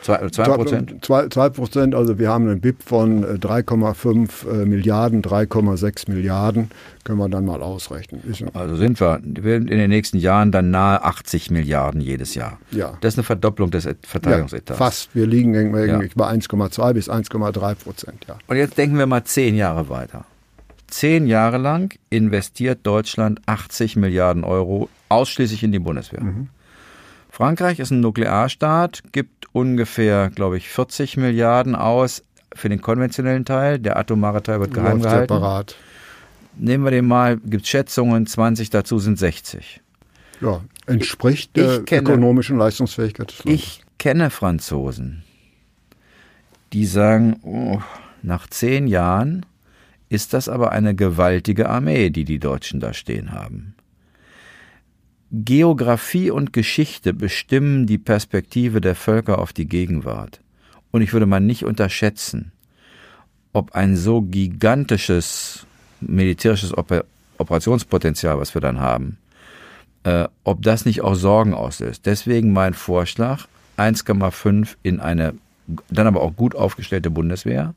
Zwei 0.06 0.44
Prozent? 0.44 1.04
Zwei 1.04 1.48
Prozent, 1.48 1.94
also 1.94 2.18
wir 2.18 2.28
haben 2.28 2.48
einen 2.48 2.60
BIP 2.60 2.82
von 2.82 3.24
3,5 3.24 4.46
äh, 4.46 4.62
äh, 4.62 4.66
Milliarden, 4.66 5.22
3,6 5.22 6.10
Milliarden, 6.10 6.70
können 7.04 7.18
wir 7.18 7.28
dann 7.28 7.44
mal 7.44 7.62
ausrechnen. 7.62 8.22
Also 8.54 8.76
sind 8.76 9.00
wir, 9.00 9.20
wir 9.22 9.56
in 9.56 9.66
den 9.66 9.90
nächsten 9.90 10.18
Jahren 10.18 10.52
dann 10.52 10.70
nahe 10.70 11.02
80 11.02 11.50
Milliarden 11.50 12.00
jedes 12.00 12.34
Jahr. 12.34 12.58
Ja. 12.70 12.96
Das 13.00 13.14
ist 13.14 13.18
eine 13.18 13.24
Verdopplung 13.24 13.70
des 13.70 13.88
Verteidigungsetats. 14.02 14.78
Ja, 14.78 14.84
fast, 14.86 15.14
wir 15.14 15.26
liegen 15.26 15.54
ja. 15.54 15.98
bei 16.14 16.30
1,2 16.30 16.92
bis 16.92 17.10
1,3 17.10 17.74
Prozent. 17.74 18.24
Ja. 18.28 18.38
Und 18.46 18.56
jetzt 18.56 18.78
denken 18.78 18.98
wir 18.98 19.06
mal 19.06 19.24
zehn 19.24 19.56
Jahre 19.56 19.88
weiter. 19.88 20.24
Zehn 20.86 21.26
Jahre 21.26 21.58
lang 21.58 21.92
investiert 22.10 22.80
Deutschland 22.84 23.40
80 23.46 23.96
Milliarden 23.96 24.44
Euro 24.44 24.88
ausschließlich 25.08 25.64
in 25.64 25.72
die 25.72 25.80
Bundeswehr. 25.80 26.22
Mhm. 26.22 26.48
Frankreich 27.36 27.80
ist 27.80 27.90
ein 27.90 28.00
Nuklearstaat, 28.00 29.02
gibt 29.12 29.44
ungefähr, 29.52 30.30
glaube 30.30 30.56
ich, 30.56 30.70
40 30.70 31.18
Milliarden 31.18 31.74
aus 31.74 32.22
für 32.54 32.70
den 32.70 32.80
konventionellen 32.80 33.44
Teil. 33.44 33.78
Der 33.78 33.98
atomare 33.98 34.42
Teil 34.42 34.60
wird 34.60 34.72
geheim 34.72 34.92
Läuft 34.92 35.02
gehalten. 35.02 35.34
Separat. 35.34 35.76
Nehmen 36.56 36.84
wir 36.84 36.92
den 36.92 37.04
mal, 37.04 37.36
gibt 37.36 37.66
Schätzungen, 37.66 38.26
20 38.26 38.70
dazu 38.70 38.98
sind 38.98 39.18
60. 39.18 39.82
Ja, 40.40 40.62
entspricht 40.86 41.54
der 41.56 41.82
kenne, 41.82 42.08
ökonomischen 42.08 42.56
Leistungsfähigkeit 42.56 43.30
des 43.30 43.44
Landes. 43.44 43.60
Ich 43.60 43.84
kenne 43.98 44.30
Franzosen, 44.30 45.22
die 46.72 46.86
sagen, 46.86 47.36
oh, 47.42 47.82
nach 48.22 48.46
zehn 48.46 48.86
Jahren 48.86 49.44
ist 50.08 50.32
das 50.32 50.48
aber 50.48 50.72
eine 50.72 50.94
gewaltige 50.94 51.68
Armee, 51.68 52.08
die 52.08 52.24
die 52.24 52.38
Deutschen 52.38 52.80
da 52.80 52.94
stehen 52.94 53.32
haben. 53.32 53.75
Geographie 55.32 56.30
und 56.30 56.52
Geschichte 56.52 57.12
bestimmen 57.12 57.86
die 57.86 57.98
Perspektive 57.98 58.80
der 58.80 58.94
Völker 58.94 59.38
auf 59.38 59.52
die 59.52 59.66
Gegenwart. 59.66 60.40
Und 60.92 61.02
ich 61.02 61.12
würde 61.12 61.26
mal 61.26 61.40
nicht 61.40 61.64
unterschätzen, 61.64 62.52
ob 63.52 63.72
ein 63.74 63.96
so 63.96 64.22
gigantisches 64.22 65.66
militärisches 66.00 66.76
Oper 66.76 67.04
Operationspotenzial, 67.38 68.38
was 68.38 68.54
wir 68.54 68.62
dann 68.62 68.80
haben, 68.80 69.18
äh, 70.04 70.26
ob 70.42 70.62
das 70.62 70.86
nicht 70.86 71.02
auch 71.02 71.14
Sorgen 71.14 71.52
auslöst. 71.52 72.06
Deswegen 72.06 72.52
mein 72.52 72.72
Vorschlag, 72.72 73.46
1,5 73.76 74.76
in 74.82 75.00
eine 75.00 75.34
dann 75.90 76.06
aber 76.06 76.22
auch 76.22 76.34
gut 76.36 76.54
aufgestellte 76.54 77.10
Bundeswehr, 77.10 77.74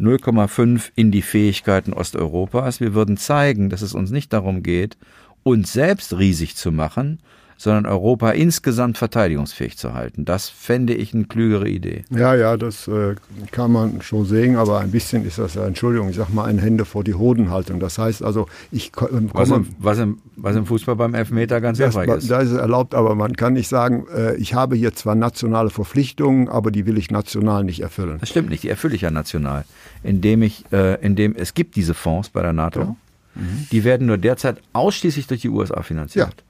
0,5 0.00 0.90
in 0.96 1.12
die 1.12 1.22
Fähigkeiten 1.22 1.92
Osteuropas. 1.92 2.80
Wir 2.80 2.94
würden 2.94 3.16
zeigen, 3.16 3.70
dass 3.70 3.82
es 3.82 3.94
uns 3.94 4.10
nicht 4.10 4.32
darum 4.32 4.62
geht, 4.62 4.96
uns 5.44 5.72
selbst 5.72 6.18
riesig 6.18 6.56
zu 6.56 6.72
machen, 6.72 7.20
sondern 7.56 7.86
Europa 7.86 8.30
insgesamt 8.30 8.98
verteidigungsfähig 8.98 9.78
zu 9.78 9.94
halten. 9.94 10.24
Das 10.24 10.48
fände 10.48 10.94
ich 10.94 11.14
eine 11.14 11.24
klügere 11.24 11.68
Idee. 11.68 12.04
Ja, 12.10 12.34
ja, 12.34 12.56
das 12.56 12.88
äh, 12.88 13.14
kann 13.52 13.72
man 13.72 14.02
schon 14.02 14.24
sehen, 14.26 14.56
aber 14.56 14.80
ein 14.80 14.90
bisschen 14.90 15.24
ist 15.24 15.38
das, 15.38 15.56
Entschuldigung, 15.56 16.08
ich 16.08 16.16
sag 16.16 16.30
mal, 16.30 16.44
ein 16.44 16.58
Hände 16.58 16.84
vor 16.84 17.04
die 17.04 17.14
Hodenhaltung. 17.14 17.80
Das 17.80 17.96
heißt 17.96 18.22
also, 18.22 18.48
ich 18.70 18.88
äh, 18.88 18.90
komme... 18.90 19.30
Was 19.32 19.50
im, 19.50 19.68
was, 19.78 19.98
im, 19.98 20.18
was 20.36 20.56
im 20.56 20.66
Fußball 20.66 20.96
beim 20.96 21.14
Elfmeter 21.14 21.60
ganz 21.60 21.78
hilfreich 21.78 22.08
ist. 22.08 22.30
Da 22.30 22.40
ist 22.40 22.50
es 22.50 22.58
erlaubt, 22.58 22.94
aber 22.94 23.14
man 23.14 23.36
kann 23.36 23.52
nicht 23.52 23.68
sagen, 23.68 24.06
äh, 24.14 24.34
ich 24.36 24.54
habe 24.54 24.76
hier 24.76 24.92
zwar 24.94 25.14
nationale 25.14 25.70
Verpflichtungen, 25.70 26.48
aber 26.48 26.70
die 26.70 26.86
will 26.86 26.98
ich 26.98 27.10
national 27.10 27.64
nicht 27.64 27.80
erfüllen. 27.80 28.18
Das 28.18 28.30
stimmt 28.30 28.50
nicht, 28.50 28.64
die 28.64 28.68
erfülle 28.68 28.96
ich 28.96 29.02
ja 29.02 29.10
national, 29.10 29.64
indem 30.02 30.42
ich, 30.42 30.64
äh, 30.72 31.00
indem 31.00 31.36
es 31.36 31.54
gibt 31.54 31.76
diese 31.76 31.94
Fonds 31.94 32.30
bei 32.30 32.42
der 32.42 32.52
NATO. 32.52 32.80
Ja 32.80 32.96
Mhm. 33.34 33.66
Die 33.70 33.84
werden 33.84 34.06
nur 34.06 34.18
derzeit 34.18 34.60
ausschließlich 34.72 35.26
durch 35.26 35.40
die 35.40 35.48
USA 35.48 35.82
finanziert. 35.82 36.34
Ja. 36.38 36.44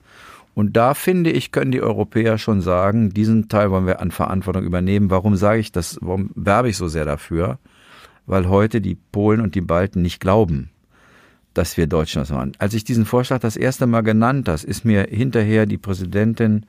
Und 0.55 0.77
da 0.77 0.95
finde 0.95 1.31
ich, 1.31 1.51
können 1.51 1.73
die 1.73 1.83
Europäer 1.83 2.39
schon 2.39 2.61
sagen, 2.61 3.11
diesen 3.11 3.49
Teil 3.49 3.71
wollen 3.71 3.87
wir 3.87 4.01
an 4.01 4.13
Verantwortung 4.13 4.65
übernehmen. 4.65 5.11
Warum 5.11 5.37
sage 5.37 5.61
ich 5.61 5.73
das? 5.73 5.99
Warum 6.01 6.31
werbe 6.37 6.69
ich 6.69 6.77
so 6.77 6.87
sehr 6.87 7.05
dafür? 7.05 7.59
Weil 8.27 8.49
heute 8.49 8.81
die 8.81 8.95
Polen 8.95 9.41
und 9.41 9.57
die 9.57 9.61
Balten 9.61 10.01
nicht 10.01 10.21
glauben, 10.21 10.71
dass 11.55 11.77
wir 11.77 11.89
Deutschen 11.89 12.21
das 12.21 12.31
machen. 12.31 12.53
Als 12.59 12.73
ich 12.73 12.85
diesen 12.85 13.05
Vorschlag 13.05 13.41
das 13.41 13.57
erste 13.57 13.87
Mal 13.87 14.03
genannt 14.03 14.49
habe, 14.49 14.63
ist 14.65 14.85
mir 14.85 15.09
hinterher 15.11 15.67
die 15.67 15.77
Präsidentin 15.77 16.67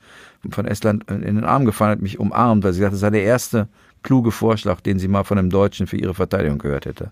von 0.50 0.66
Estland 0.66 1.08
in 1.10 1.22
den 1.22 1.44
Arm 1.44 1.64
gefallen, 1.64 1.92
hat 1.92 2.02
mich 2.02 2.18
umarmt, 2.18 2.64
weil 2.64 2.72
sie 2.72 2.80
sagte, 2.80 2.94
das 2.94 3.00
sei 3.00 3.10
der 3.10 3.22
erste 3.22 3.68
kluge 4.02 4.32
Vorschlag, 4.32 4.80
den 4.80 4.98
sie 4.98 5.08
mal 5.08 5.24
von 5.24 5.38
einem 5.38 5.50
Deutschen 5.50 5.86
für 5.86 5.96
ihre 5.96 6.14
Verteidigung 6.14 6.58
gehört 6.58 6.86
hätte 6.86 7.10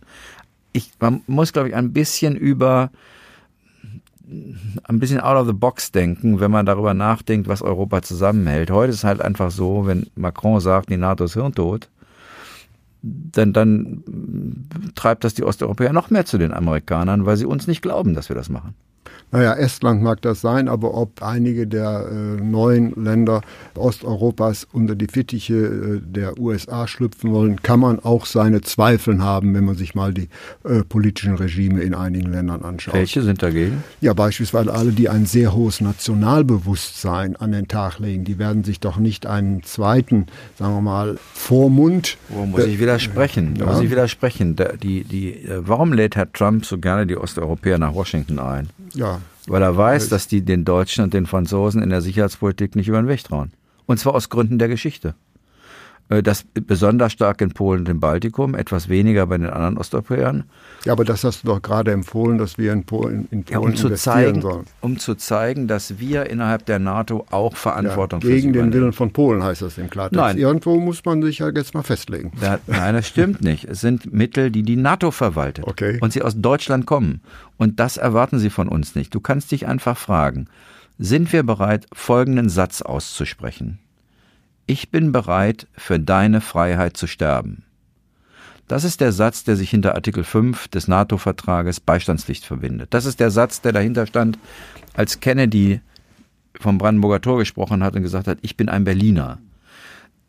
ich, 0.74 0.90
man 1.00 1.22
muss, 1.26 1.52
glaube 1.54 1.68
ich, 1.68 1.74
ein 1.74 1.92
bisschen 1.92 2.36
über 2.36 2.90
ein 4.84 4.98
bisschen 4.98 5.20
out 5.20 5.36
of 5.36 5.46
the 5.46 5.52
box 5.52 5.92
denken, 5.92 6.40
wenn 6.40 6.50
man 6.50 6.66
darüber 6.66 6.94
nachdenkt, 6.94 7.46
was 7.46 7.62
Europa 7.62 8.02
zusammenhält. 8.02 8.70
Heute 8.70 8.90
ist 8.90 8.96
es 8.96 9.04
halt 9.04 9.20
einfach 9.20 9.50
so, 9.50 9.86
wenn 9.86 10.06
Macron 10.16 10.60
sagt, 10.60 10.90
die 10.90 10.96
NATO 10.96 11.24
ist 11.24 11.34
hirntot, 11.34 11.88
dann, 13.02 13.52
dann 13.52 14.02
treibt 14.94 15.24
das 15.24 15.34
die 15.34 15.44
Osteuropäer 15.44 15.92
noch 15.92 16.10
mehr 16.10 16.24
zu 16.24 16.38
den 16.38 16.52
Amerikanern, 16.52 17.26
weil 17.26 17.36
sie 17.36 17.44
uns 17.44 17.66
nicht 17.66 17.82
glauben, 17.82 18.14
dass 18.14 18.28
wir 18.30 18.36
das 18.36 18.48
machen. 18.48 18.74
Naja, 19.30 19.54
Estland 19.54 20.00
mag 20.00 20.22
das 20.22 20.40
sein, 20.40 20.68
aber 20.68 20.94
ob 20.94 21.22
einige 21.22 21.66
der 21.66 22.06
äh, 22.08 22.40
neuen 22.40 22.92
Länder 22.94 23.40
Osteuropas 23.74 24.66
unter 24.72 24.94
die 24.94 25.08
Fittiche 25.08 25.54
äh, 25.54 26.00
der 26.04 26.38
USA 26.38 26.86
schlüpfen 26.86 27.32
wollen, 27.32 27.60
kann 27.60 27.80
man 27.80 27.98
auch 27.98 28.26
seine 28.26 28.60
Zweifel 28.60 29.20
haben, 29.20 29.54
wenn 29.54 29.64
man 29.64 29.74
sich 29.74 29.94
mal 29.96 30.14
die 30.14 30.28
äh, 30.64 30.84
politischen 30.84 31.34
Regime 31.34 31.82
in 31.82 31.94
einigen 31.94 32.30
Ländern 32.30 32.62
anschaut. 32.62 32.94
Welche 32.94 33.22
sind 33.22 33.42
dagegen? 33.42 33.82
Ja, 34.00 34.12
beispielsweise 34.12 34.72
alle, 34.72 34.92
die 34.92 35.08
ein 35.08 35.26
sehr 35.26 35.54
hohes 35.54 35.80
Nationalbewusstsein 35.80 37.34
an 37.34 37.52
den 37.52 37.66
Tag 37.66 37.98
legen. 37.98 38.24
Die 38.24 38.38
werden 38.38 38.62
sich 38.62 38.78
doch 38.78 38.98
nicht 38.98 39.26
einen 39.26 39.64
zweiten, 39.64 40.26
sagen 40.56 40.74
wir 40.74 40.80
mal, 40.80 41.18
Vormund. 41.32 42.18
Wo 42.28 42.46
muss 42.46 42.64
ich 42.64 42.78
widersprechen? 42.78 43.56
Ja. 43.56 43.66
Muss 43.66 43.80
ich 43.80 43.90
widersprechen? 43.90 44.56
Die, 44.82 45.02
die, 45.04 45.44
äh, 45.44 45.60
warum 45.66 45.92
lädt 45.92 46.16
Herr 46.16 46.32
Trump 46.32 46.64
so 46.64 46.78
gerne 46.78 47.06
die 47.06 47.16
Osteuropäer 47.16 47.78
nach 47.78 47.94
Washington 47.94 48.38
ein? 48.38 48.68
Ja. 48.94 49.20
Weil 49.46 49.62
er 49.62 49.76
weiß, 49.76 50.08
dass 50.08 50.26
die 50.26 50.42
den 50.42 50.64
Deutschen 50.64 51.04
und 51.04 51.12
den 51.12 51.26
Franzosen 51.26 51.82
in 51.82 51.90
der 51.90 52.00
Sicherheitspolitik 52.00 52.76
nicht 52.76 52.88
über 52.88 53.00
den 53.00 53.08
Weg 53.08 53.24
trauen. 53.24 53.52
Und 53.86 53.98
zwar 53.98 54.14
aus 54.14 54.30
Gründen 54.30 54.58
der 54.58 54.68
Geschichte. 54.68 55.14
Äh, 56.10 56.22
das 56.22 56.44
besonders 56.44 57.12
stark 57.12 57.40
in 57.40 57.52
Polen 57.52 57.80
und 57.80 57.88
im 57.88 58.00
Baltikum, 58.00 58.54
etwas 58.54 58.88
weniger 58.88 59.26
bei 59.26 59.38
den 59.38 59.48
anderen 59.48 59.78
Osteuropäern. 59.78 60.44
Ja, 60.84 60.92
aber 60.92 61.04
das 61.04 61.24
hast 61.24 61.42
du 61.42 61.48
doch 61.48 61.62
gerade 61.62 61.92
empfohlen, 61.92 62.36
dass 62.36 62.58
wir 62.58 62.72
in 62.72 62.84
Polen, 62.84 63.26
in 63.30 63.44
Polen 63.44 63.46
ja, 63.50 63.58
um 63.58 63.74
zu 63.74 63.90
zeigen, 63.94 64.42
sollen. 64.42 64.64
Um 64.80 64.98
zu 64.98 65.14
zeigen, 65.14 65.66
dass 65.66 65.98
wir 65.98 66.28
innerhalb 66.28 66.66
der 66.66 66.78
NATO 66.78 67.26
auch 67.30 67.56
Verantwortung 67.56 68.20
ja, 68.20 68.28
gegen 68.28 68.52
den 68.52 68.72
Willen 68.72 68.92
von 68.92 69.12
Polen 69.12 69.42
heißt 69.42 69.62
das 69.62 69.78
im 69.78 69.88
Klartext. 69.88 70.20
Nein. 70.20 70.36
Irgendwo 70.36 70.78
muss 70.78 71.04
man 71.04 71.22
sich 71.22 71.38
ja 71.38 71.48
jetzt 71.48 71.72
mal 71.72 71.82
festlegen. 71.82 72.32
Da, 72.40 72.58
nein, 72.66 72.94
das 72.94 73.08
stimmt 73.08 73.40
nicht. 73.42 73.64
Es 73.64 73.80
sind 73.80 74.12
Mittel, 74.12 74.50
die 74.50 74.62
die 74.62 74.76
NATO 74.76 75.10
verwaltet 75.10 75.66
okay. 75.66 75.98
und 76.00 76.12
sie 76.12 76.22
aus 76.22 76.34
Deutschland 76.36 76.84
kommen. 76.84 77.22
Und 77.56 77.80
das 77.80 77.96
erwarten 77.96 78.38
sie 78.38 78.50
von 78.50 78.68
uns 78.68 78.94
nicht. 78.94 79.14
Du 79.14 79.20
kannst 79.20 79.52
dich 79.52 79.66
einfach 79.66 79.96
fragen, 79.96 80.48
sind 80.98 81.32
wir 81.32 81.42
bereit, 81.42 81.86
folgenden 81.92 82.48
Satz 82.48 82.82
auszusprechen? 82.82 83.78
Ich 84.66 84.90
bin 84.90 85.12
bereit, 85.12 85.66
für 85.74 86.00
deine 86.00 86.40
Freiheit 86.40 86.96
zu 86.96 87.06
sterben. 87.06 87.64
Das 88.66 88.84
ist 88.84 89.02
der 89.02 89.12
Satz, 89.12 89.44
der 89.44 89.56
sich 89.56 89.68
hinter 89.68 89.94
Artikel 89.94 90.24
5 90.24 90.68
des 90.68 90.88
NATO-Vertrages 90.88 91.80
Beistandspflicht 91.80 92.46
verbindet. 92.46 92.94
Das 92.94 93.04
ist 93.04 93.20
der 93.20 93.30
Satz, 93.30 93.60
der 93.60 93.72
dahinter 93.72 94.06
stand, 94.06 94.38
als 94.94 95.20
Kennedy 95.20 95.82
vom 96.58 96.78
Brandenburger 96.78 97.20
Tor 97.20 97.38
gesprochen 97.38 97.82
hat 97.82 97.94
und 97.94 98.02
gesagt 98.02 98.26
hat, 98.26 98.38
ich 98.40 98.56
bin 98.56 98.70
ein 98.70 98.84
Berliner. 98.84 99.38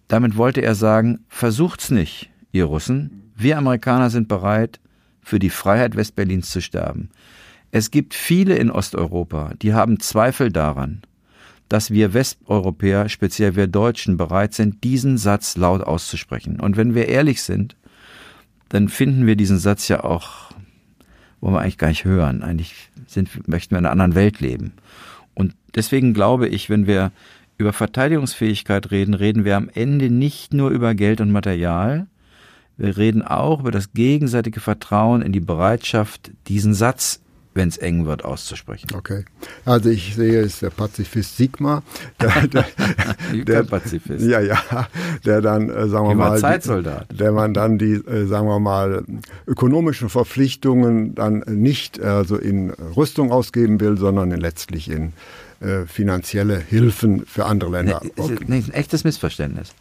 Damit 0.10 0.36
wollte 0.36 0.62
er 0.62 0.76
sagen, 0.76 1.20
versucht's 1.30 1.90
nicht, 1.90 2.30
ihr 2.52 2.66
Russen. 2.66 3.32
Wir 3.38 3.58
Amerikaner 3.58 4.10
sind 4.10 4.28
bereit, 4.28 4.82
für 5.22 5.40
die 5.40 5.50
Freiheit 5.50 5.96
Westberlins 5.96 6.52
zu 6.52 6.62
sterben. 6.62 7.10
Es 7.72 7.90
gibt 7.90 8.14
viele 8.14 8.56
in 8.56 8.70
Osteuropa, 8.70 9.54
die 9.62 9.74
haben 9.74 10.02
Zweifel 10.02 10.52
daran, 10.52 11.02
dass 11.70 11.92
wir 11.92 12.14
Westeuropäer, 12.14 13.10
speziell 13.10 13.56
wir 13.56 13.68
Deutschen, 13.68 14.18
bereit 14.18 14.54
sind, 14.54 14.84
diesen 14.84 15.18
Satz 15.18 15.58
laut 15.58 15.82
auszusprechen. 15.82 16.60
Und 16.60 16.78
wenn 16.78 16.94
wir 16.94 17.08
ehrlich 17.08 17.42
sind, 17.42 17.76
dann 18.70 18.90
finden 18.90 19.26
wir 19.26 19.36
diesen 19.36 19.58
Satz 19.58 19.88
ja 19.88 20.04
auch, 20.04 20.52
wollen 21.42 21.54
wir 21.54 21.62
eigentlich 21.62 21.78
gar 21.78 21.90
nicht 21.90 22.06
hören. 22.06 22.44
Eigentlich 22.44 22.74
sind, 23.08 23.48
möchten 23.48 23.72
wir 23.72 23.80
in 23.80 23.86
einer 23.86 23.92
anderen 23.92 24.16
Welt 24.16 24.40
leben. 24.40 24.74
Und 25.34 25.54
deswegen 25.74 26.14
glaube 26.14 26.48
ich, 26.48 26.70
wenn 26.70 26.88
wir 26.88 27.12
über 27.58 27.74
Verteidigungsfähigkeit 27.74 28.92
reden, 28.92 29.14
reden 29.14 29.46
wir 29.46 29.56
am 29.56 29.70
Ende 29.74 30.10
nicht 30.10 30.54
nur 30.54 30.70
über 30.72 30.94
Geld 30.94 31.22
und 31.22 31.32
Material, 31.32 32.08
wir 32.78 32.98
reden 32.98 33.22
auch 33.22 33.62
über 33.62 33.72
das 33.72 33.94
gegenseitige 33.94 34.60
Vertrauen 34.60 35.22
in 35.22 35.32
die 35.32 35.40
Bereitschaft, 35.40 36.32
diesen 36.48 36.74
Satz 36.74 37.22
wenn 37.56 37.70
es 37.70 37.78
eng 37.78 38.06
wird, 38.06 38.24
auszusprechen. 38.24 38.90
Okay. 38.94 39.24
Also 39.64 39.90
ich 39.90 40.16
sehe, 40.16 40.42
es 40.42 40.56
ist 40.56 40.62
der 40.62 40.70
Pazifist 40.70 41.38
Sigma. 41.38 41.82
Der, 42.20 42.48
der, 42.48 42.66
der 43.34 43.64
Pazifist. 43.64 44.26
Ja, 44.26 44.42
ja. 44.42 44.60
Der 45.26 45.42
dann, 45.42 45.70
äh, 45.70 45.88
sagen 45.88 46.08
wir 46.10 46.16
mal, 46.16 46.38
Zeitsoldat. 46.38 47.08
der 47.18 47.32
man 47.32 47.54
dann 47.54 47.78
die, 47.78 47.94
äh, 47.94 48.28
sagen 48.28 48.48
wir 48.48 48.60
mal, 48.60 49.04
ökonomischen 49.48 50.10
Verpflichtungen 50.10 51.16
dann 51.16 51.44
nicht 51.48 52.00
also 52.00 52.36
in 52.36 52.72
Rüstung 52.72 53.32
ausgeben 53.32 53.80
will, 53.80 53.98
sondern 53.98 54.30
letztlich 54.32 54.90
in 54.90 55.14
äh, 55.62 55.86
finanzielle 55.86 56.60
Hilfen 56.60 57.26
für 57.26 57.46
andere 57.46 57.72
Länder. 57.72 58.02
Nee, 58.04 58.12
okay. 58.18 58.46
nee, 58.48 58.64
ein 58.68 58.74
echtes 58.74 59.06
Missverständnis. 59.06 59.74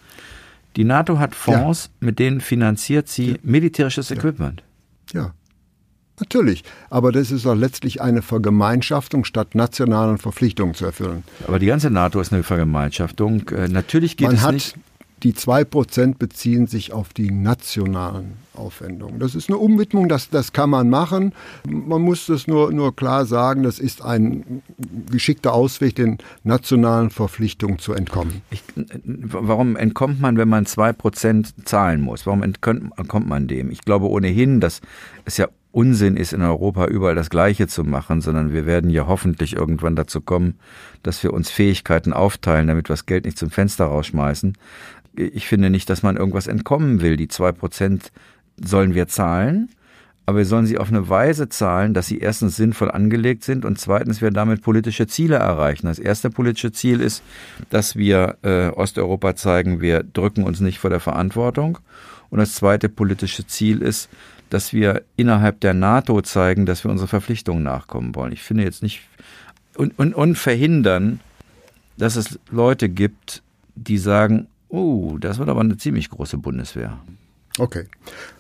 Die 0.77 0.85
NATO 0.85 1.19
hat 1.19 1.35
Fonds, 1.35 1.91
ja. 2.01 2.07
mit 2.07 2.19
denen 2.21 2.41
finanziert 2.41 3.09
sie 3.09 3.33
ja. 3.33 3.37
militärisches 3.43 4.13
Equipment. 4.13 4.63
Ja. 5.13 5.35
Natürlich, 6.21 6.63
aber 6.91 7.11
das 7.11 7.33
ist 7.33 7.45
doch 7.45 7.57
letztlich 7.57 8.01
eine 8.01 8.23
Vergemeinschaftung, 8.23 9.25
statt 9.25 9.55
nationalen 9.55 10.19
Verpflichtungen 10.19 10.75
zu 10.75 10.85
erfüllen. 10.85 11.25
Aber 11.49 11.59
die 11.59 11.67
ganze 11.67 11.91
NATO 11.91 12.21
ist 12.21 12.33
eine 12.33 12.45
Vergemeinschaftung. 12.45 13.49
Äh, 13.49 13.69
natürlich 13.69 14.17
geht 14.17 14.29
Man 14.29 14.37
es 14.37 14.43
hat 14.43 14.55
nicht. 14.55 14.77
Die 15.25 15.33
2% 15.33 16.19
beziehen 16.19 16.67
sich 16.67 16.93
auf 16.93 17.15
die 17.15 17.31
nationalen 17.31 18.35
Aufwendungen. 18.53 19.19
Das 19.19 19.35
ist 19.35 19.49
eine 19.49 19.57
Umwidmung, 19.57 20.07
das, 20.09 20.29
das 20.29 20.53
kann 20.53 20.69
man 20.69 20.91
machen. 20.91 21.33
Man 21.67 22.03
muss 22.03 22.27
das 22.27 22.47
nur, 22.47 22.71
nur 22.73 22.95
klar 22.95 23.25
sagen, 23.25 23.63
das 23.63 23.79
ist 23.79 24.03
ein 24.03 24.63
geschickter 25.11 25.55
Ausweg, 25.55 25.95
den 25.95 26.19
nationalen 26.43 27.09
Verpflichtungen 27.09 27.79
zu 27.79 27.95
entkommen. 27.95 28.43
Ich, 28.51 28.63
warum 28.77 29.77
entkommt 29.77 30.21
man, 30.21 30.37
wenn 30.37 30.49
man 30.49 30.67
2% 30.67 31.65
zahlen 31.65 32.03
muss? 32.03 32.27
Warum 32.27 32.43
entkommt 32.43 33.27
man 33.27 33.49
dem? 33.49 33.71
Ich 33.71 33.81
glaube 33.81 34.11
ohnehin, 34.11 34.61
dass 34.61 34.83
es 35.25 35.39
ja 35.39 35.49
Unsinn 35.75 36.17
ist, 36.17 36.33
in 36.33 36.41
Europa 36.41 36.87
überall 36.87 37.17
das 37.17 37.31
Gleiche 37.31 37.67
zu 37.67 37.83
machen, 37.83 38.21
sondern 38.21 38.53
wir 38.53 38.65
werden 38.65 38.91
ja 38.91 39.09
hoffentlich 39.09 39.57
irgendwann 39.57 39.97
dazu 39.97 40.21
kommen, 40.21 40.55
dass 41.03 41.21
wir 41.25 41.33
uns 41.33 41.51
Fähigkeiten 41.51 42.13
aufteilen, 42.13 42.69
damit 42.69 42.89
wir 42.89 42.93
das 42.93 43.07
Geld 43.07 43.25
nicht 43.25 43.37
zum 43.37 43.51
Fenster 43.51 43.87
rausschmeißen. 43.87 44.57
Ich 45.17 45.49
finde 45.49 45.71
nicht, 45.71 45.91
dass 45.91 46.05
man 46.05 46.17
irgendwas 46.17 46.47
entkommen 46.47 47.01
will. 47.01 47.17
Die 47.17 47.27
zwei 47.27 47.51
Prozent 47.51 48.13
sollen 48.57 48.95
wir 48.95 49.09
zahlen, 49.09 49.69
aber 50.27 50.39
wir 50.39 50.45
sollen 50.47 50.67
sie 50.67 50.79
auf 50.79 50.89
eine 50.89 51.09
Weise 51.09 51.49
zahlen, 51.49 51.93
dass 51.93 52.07
sie 52.07 52.19
erstens 52.19 52.57
sinnvoll 52.57 52.91
angelegt 52.91 53.45
sind 53.45 53.65
und 53.65 53.79
zweitens 53.79 54.23
wir 54.23 54.31
damit 54.31 54.63
politische 54.63 55.07
Ziele 55.07 55.37
erreichen. 55.37 55.87
Das 55.87 55.99
erste 55.99 56.31
politische 56.31 56.73
Ziel 56.73 57.01
ist, 57.01 57.23
dass 57.71 57.97
wir 57.97 58.39
äh, 58.43 58.69
Osteuropa 58.69 59.37
zeigen, 59.37 59.81
wir 59.81 60.03
drücken 60.03 60.45
uns 60.45 60.61
nicht 60.61 60.79
vor 60.79 60.91
der 60.91 61.01
Verantwortung. 61.01 61.79
Und 62.31 62.39
das 62.39 62.55
zweite 62.55 62.89
politische 62.89 63.47
Ziel 63.47 63.83
ist, 63.83 64.09
dass 64.49 64.73
wir 64.73 65.03
innerhalb 65.17 65.61
der 65.61 65.75
NATO 65.75 66.23
zeigen, 66.23 66.65
dass 66.65 66.85
wir 66.85 66.91
unsere 66.91 67.09
Verpflichtungen 67.09 67.63
nachkommen 67.63 68.15
wollen. 68.15 68.33
Ich 68.33 68.43
finde 68.43 68.65
jetzt 68.65 68.83
nicht 68.83 69.03
und, 69.77 69.99
und, 69.99 70.15
und 70.15 70.37
verhindern, 70.37 71.21
dass 71.97 72.17
es 72.17 72.39
Leute 72.51 72.89
gibt, 72.89 73.43
die 73.75 73.99
sagen, 73.99 74.47
oh, 74.69 75.19
das 75.19 75.39
wird 75.39 75.49
aber 75.49 75.61
eine 75.61 75.77
ziemlich 75.77 76.11
große 76.11 76.39
Bundeswehr. 76.39 76.99
Okay. 77.59 77.85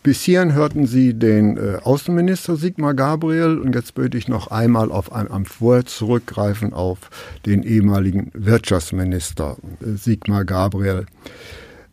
Bis 0.02 0.22
hierhin 0.22 0.54
hörten 0.54 0.86
Sie 0.86 1.14
den 1.14 1.56
äh, 1.56 1.78
Außenminister 1.82 2.56
Sigmar 2.56 2.94
Gabriel 2.94 3.58
und 3.58 3.74
jetzt 3.74 3.96
würde 3.96 4.18
ich 4.18 4.26
noch 4.26 4.48
einmal 4.48 4.90
auf 4.90 5.12
ein 5.12 5.30
Amt 5.30 5.48
vorher 5.48 5.86
zurückgreifen 5.86 6.72
auf 6.72 7.10
den 7.46 7.62
ehemaligen 7.62 8.32
Wirtschaftsminister 8.34 9.56
äh, 9.80 9.96
Sigmar 9.96 10.44
Gabriel. 10.44 11.06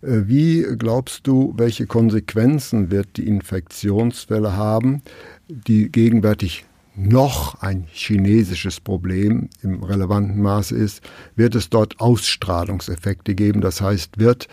Äh, 0.01 0.21
wie 0.25 0.65
glaubst 0.79 1.27
du, 1.27 1.53
welche 1.57 1.85
Konsequenzen 1.85 2.89
wird 2.89 3.17
die 3.17 3.27
Infektionswelle 3.27 4.55
haben, 4.55 5.03
die 5.47 5.91
gegenwärtig 5.91 6.65
noch 6.95 7.61
ein 7.61 7.85
chinesisches 7.91 8.79
Problem 8.79 9.49
im 9.61 9.83
relevanten 9.83 10.41
Maße 10.41 10.75
ist? 10.75 11.01
Wird 11.35 11.53
es 11.53 11.69
dort 11.69 11.99
Ausstrahlungseffekte 11.99 13.35
geben? 13.35 13.61
Das 13.61 13.79
heißt, 13.79 14.17
wird 14.17 14.47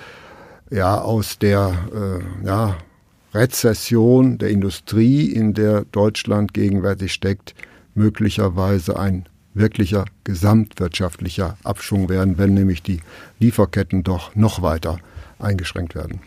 ja 0.70 1.00
aus 1.00 1.38
der 1.38 1.74
äh, 1.94 2.46
ja, 2.46 2.76
Rezession 3.34 4.38
der 4.38 4.50
Industrie, 4.50 5.26
in 5.30 5.54
der 5.54 5.84
Deutschland 5.92 6.54
gegenwärtig 6.54 7.12
steckt, 7.12 7.54
möglicherweise 7.94 8.98
ein 8.98 9.26
wirklicher 9.54 10.04
gesamtwirtschaftlicher 10.24 11.58
Abschwung 11.64 12.08
werden, 12.08 12.38
wenn 12.38 12.54
nämlich 12.54 12.82
die 12.82 13.00
Lieferketten 13.38 14.04
doch 14.04 14.34
noch 14.34 14.62
weiter 14.62 14.98
eingeschränkt 15.38 15.94
werden. 15.94 16.20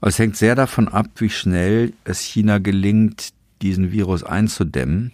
Es 0.00 0.18
hängt 0.18 0.36
sehr 0.36 0.54
davon 0.54 0.88
ab, 0.88 1.06
wie 1.16 1.30
schnell 1.30 1.92
es 2.04 2.20
China 2.20 2.58
gelingt, 2.58 3.32
diesen 3.62 3.90
Virus 3.90 4.22
einzudämmen. 4.22 5.12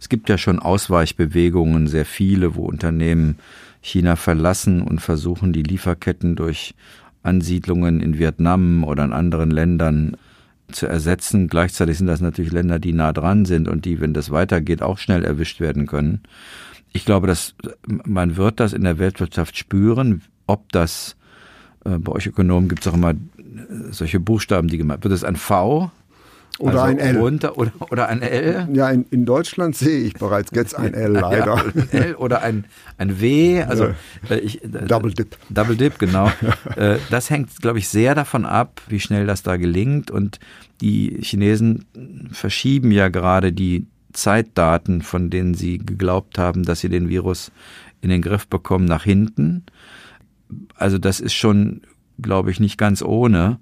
Es 0.00 0.08
gibt 0.08 0.28
ja 0.28 0.38
schon 0.38 0.58
Ausweichbewegungen, 0.58 1.86
sehr 1.86 2.06
viele, 2.06 2.54
wo 2.54 2.64
Unternehmen 2.64 3.38
China 3.82 4.16
verlassen 4.16 4.80
und 4.80 5.00
versuchen, 5.00 5.52
die 5.52 5.62
Lieferketten 5.62 6.34
durch 6.34 6.74
Ansiedlungen 7.22 8.00
in 8.00 8.18
Vietnam 8.18 8.84
oder 8.84 9.04
in 9.04 9.12
anderen 9.12 9.50
Ländern 9.50 10.16
zu 10.70 10.86
ersetzen. 10.86 11.48
Gleichzeitig 11.48 11.98
sind 11.98 12.06
das 12.06 12.20
natürlich 12.20 12.52
Länder, 12.52 12.78
die 12.78 12.92
nah 12.92 13.12
dran 13.12 13.44
sind 13.44 13.68
und 13.68 13.84
die, 13.84 14.00
wenn 14.00 14.14
das 14.14 14.30
weitergeht, 14.30 14.82
auch 14.82 14.98
schnell 14.98 15.24
erwischt 15.24 15.60
werden 15.60 15.86
können. 15.86 16.20
Ich 16.92 17.04
glaube, 17.04 17.26
dass 17.26 17.54
man 17.86 18.36
wird 18.36 18.60
das 18.60 18.72
in 18.72 18.84
der 18.84 18.98
Weltwirtschaft 18.98 19.56
spüren, 19.56 20.22
ob 20.46 20.70
das 20.72 21.16
äh, 21.84 21.98
bei 21.98 22.12
euch 22.12 22.26
Ökonomen 22.26 22.68
gibt 22.68 22.82
es 22.82 22.88
auch 22.88 22.96
immer 22.96 23.14
solche 23.90 24.20
Buchstaben, 24.20 24.68
die 24.68 24.78
gemacht 24.78 25.04
wird. 25.04 25.12
es 25.12 25.24
ein 25.24 25.36
V? 25.36 25.90
Oder 26.58 26.82
also 26.82 26.84
ein 26.84 26.98
L. 26.98 27.16
Runter, 27.16 27.56
oder, 27.56 27.72
oder 27.90 28.08
ein 28.08 28.22
L? 28.22 28.68
Ja, 28.72 28.90
in, 28.90 29.06
in 29.10 29.24
Deutschland 29.24 29.74
sehe 29.74 30.00
ich 30.00 30.14
bereits 30.14 30.50
jetzt 30.54 30.74
ein 30.76 30.94
L, 30.94 31.12
leider. 31.20 31.56
Ja, 31.56 31.64
ein 31.64 31.88
L 31.90 32.14
oder 32.16 32.42
ein, 32.42 32.64
ein 32.98 33.20
W. 33.20 33.62
Also, 33.62 33.94
äh, 34.28 34.38
ich, 34.38 34.60
Double 34.62 35.12
Dip. 35.12 35.36
Double 35.48 35.76
Dip, 35.76 35.98
genau. 35.98 36.30
das 37.10 37.30
hängt, 37.30 37.60
glaube 37.60 37.78
ich, 37.78 37.88
sehr 37.88 38.14
davon 38.14 38.44
ab, 38.44 38.82
wie 38.88 39.00
schnell 39.00 39.26
das 39.26 39.42
da 39.42 39.56
gelingt. 39.56 40.10
Und 40.10 40.40
die 40.80 41.18
Chinesen 41.22 41.86
verschieben 42.32 42.92
ja 42.92 43.08
gerade 43.08 43.52
die 43.52 43.86
Zeitdaten, 44.12 45.02
von 45.02 45.30
denen 45.30 45.54
sie 45.54 45.78
geglaubt 45.78 46.38
haben, 46.38 46.64
dass 46.64 46.80
sie 46.80 46.90
den 46.90 47.08
Virus 47.08 47.50
in 48.02 48.10
den 48.10 48.20
Griff 48.20 48.46
bekommen, 48.46 48.84
nach 48.84 49.04
hinten 49.04 49.64
also 50.76 50.98
das 50.98 51.20
ist 51.20 51.34
schon, 51.34 51.82
glaube 52.20 52.50
ich, 52.50 52.60
nicht 52.60 52.78
ganz 52.78 53.02
ohne. 53.02 53.58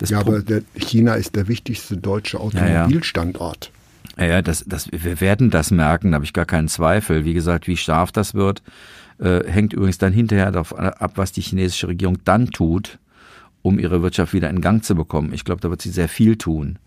Das 0.00 0.08
ja, 0.08 0.18
aber 0.18 0.42
China 0.76 1.14
ist 1.14 1.36
der 1.36 1.46
wichtigste 1.46 1.98
deutsche 1.98 2.40
Automobilstandort. 2.40 3.70
Ja, 4.16 4.24
ja, 4.24 4.42
das, 4.42 4.64
das, 4.66 4.90
wir 4.90 5.20
werden 5.20 5.50
das 5.50 5.70
merken, 5.70 6.10
da 6.10 6.16
habe 6.16 6.24
ich 6.24 6.32
gar 6.32 6.46
keinen 6.46 6.68
Zweifel. 6.68 7.26
Wie 7.26 7.34
gesagt, 7.34 7.68
wie 7.68 7.76
scharf 7.76 8.10
das 8.10 8.32
wird, 8.32 8.62
äh, 9.18 9.44
hängt 9.46 9.74
übrigens 9.74 9.98
dann 9.98 10.14
hinterher 10.14 10.50
darauf 10.50 10.76
ab, 10.76 11.12
was 11.16 11.32
die 11.32 11.42
chinesische 11.42 11.88
Regierung 11.88 12.16
dann 12.24 12.46
tut, 12.46 12.98
um 13.60 13.78
ihre 13.78 14.02
Wirtschaft 14.02 14.32
wieder 14.32 14.48
in 14.48 14.62
Gang 14.62 14.82
zu 14.82 14.94
bekommen. 14.94 15.34
Ich 15.34 15.44
glaube, 15.44 15.60
da 15.60 15.68
wird 15.68 15.82
sie 15.82 15.90
sehr 15.90 16.08
viel 16.08 16.36
tun. 16.36 16.78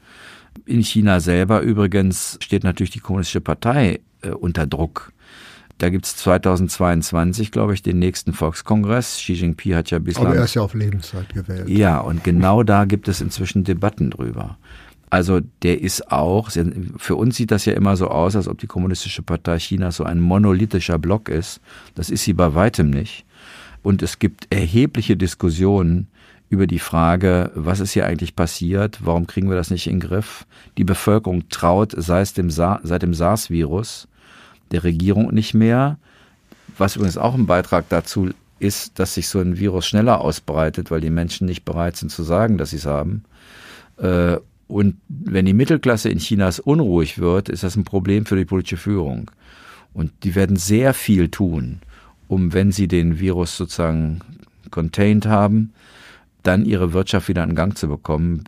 In 0.65 0.82
China 0.82 1.19
selber 1.19 1.62
übrigens 1.62 2.39
steht 2.41 2.63
natürlich 2.63 2.91
die 2.91 2.99
Kommunistische 2.99 3.41
Partei 3.41 3.99
äh, 4.23 4.30
unter 4.30 4.65
Druck. 4.65 5.12
Da 5.84 5.89
gibt 5.89 6.06
es 6.06 6.15
2022, 6.15 7.52
glaube 7.52 7.74
ich, 7.74 7.84
den 7.84 8.00
nächsten 8.00 8.32
Volkskongress. 8.32 9.17
Xi 9.17 9.34
Jinping 9.34 9.76
hat 9.76 9.91
ja 9.91 10.00
bislang. 10.00 10.28
Aber 10.28 10.38
er 10.38 10.46
ist 10.46 10.54
ja 10.54 10.62
auf 10.62 10.76
Lebenszeit 10.76 11.28
gewählt. 11.34 11.67
Ja, 11.67 12.00
und 12.00 12.24
genau 12.24 12.63
da 12.63 12.86
gibt 12.86 13.10
es 13.10 13.19
inzwischen 13.19 13.65
Debatten 13.65 14.10
drüber. 14.10 14.58
Also 15.10 15.41
der 15.62 15.82
ist 15.82 16.10
auch, 16.10 16.50
für 16.96 17.17
uns 17.17 17.36
sieht 17.36 17.52
das 17.52 17.65
ja 17.65 17.74
immer 17.74 17.98
so 17.98 18.08
aus, 18.08 18.38
als 18.38 18.48
ob 18.48 18.60
die 18.60 18.67
Kommunistische 18.67 19.24
Partei 19.24 19.58
Chinas 19.58 19.98
so 19.98 20.06
ein 20.06 20.22
monolithischer 20.22 20.98
Block 20.98 21.28
ist. 21.28 21.60
Das 21.96 22.10
ist 22.10 22.24
sie 22.24 22.32
bei 22.32 22.56
weitem 22.56 22.89
nicht. 22.89 23.26
Und 23.82 24.02
es 24.04 24.19
gibt 24.19 24.48
erhebliche 24.52 25.17
Diskussionen 25.17 26.08
über 26.48 26.65
die 26.65 26.80
Frage, 26.80 27.52
was 27.56 27.82
ist 27.82 27.91
hier 27.91 28.06
eigentlich 28.06 28.38
passiert, 28.38 29.00
warum 29.04 29.28
kriegen 29.28 29.50
wir 29.50 29.58
das 29.58 29.69
nicht 29.69 29.88
in 29.88 30.00
den 30.00 30.08
Griff. 30.08 30.48
Die 30.78 30.86
Bevölkerung 30.86 31.50
traut 31.50 31.93
seit 31.98 32.38
dem, 32.38 32.50
Sa 32.50 32.80
seit 32.84 33.02
dem 33.02 33.13
SARS-Virus 33.13 34.08
der 34.73 34.83
Regierung 34.83 35.33
nicht 35.33 35.53
mehr. 35.53 35.97
Was 36.77 36.95
übrigens 36.95 37.17
auch 37.17 37.36
ein 37.36 37.45
Beitrag 37.45 37.88
dazu 37.89 38.31
ist, 38.59 38.99
dass 38.99 39.13
sich 39.13 39.27
so 39.27 39.39
ein 39.39 39.57
Virus 39.57 39.86
schneller 39.86 40.21
ausbreitet, 40.21 40.91
weil 40.91 41.01
die 41.01 41.09
Menschen 41.09 41.47
nicht 41.47 41.63
bereit 41.63 41.95
sind 41.95 42.12
zu 42.12 42.23
sagen, 42.23 42.57
dass 42.57 42.71
sie 42.71 42.77
es 42.77 42.86
haben. 42.86 43.23
Äh, 43.97 44.38
Und 44.67 44.95
wenn 45.07 45.45
die 45.45 45.53
Mittelklasse 45.53 46.09
in 46.09 46.19
Chinas 46.19 46.59
unruhig 46.59 47.19
wird, 47.19 47.49
ist 47.49 47.63
das 47.63 47.75
ein 47.75 47.83
Problem 47.83 48.25
für 48.25 48.38
die 48.38 48.45
politische 48.45 48.77
Führung. 48.77 49.29
Und 49.93 50.12
die 50.23 50.33
werden 50.33 50.55
sehr 50.55 50.93
viel 50.93 51.29
tun, 51.29 51.79
um, 52.27 52.53
wenn 52.53 52.71
sie 52.71 52.88
den 52.88 53.19
Virus 53.19 53.55
sozusagen 53.57 54.21
contained 54.71 55.27
haben, 55.27 55.73
dann 56.43 56.65
ihre 56.65 56.93
Wirtschaft 56.93 57.29
wieder 57.29 57.43
in 57.43 57.56
Gang 57.56 57.77
zu 57.77 57.88
bekommen. 57.88 58.43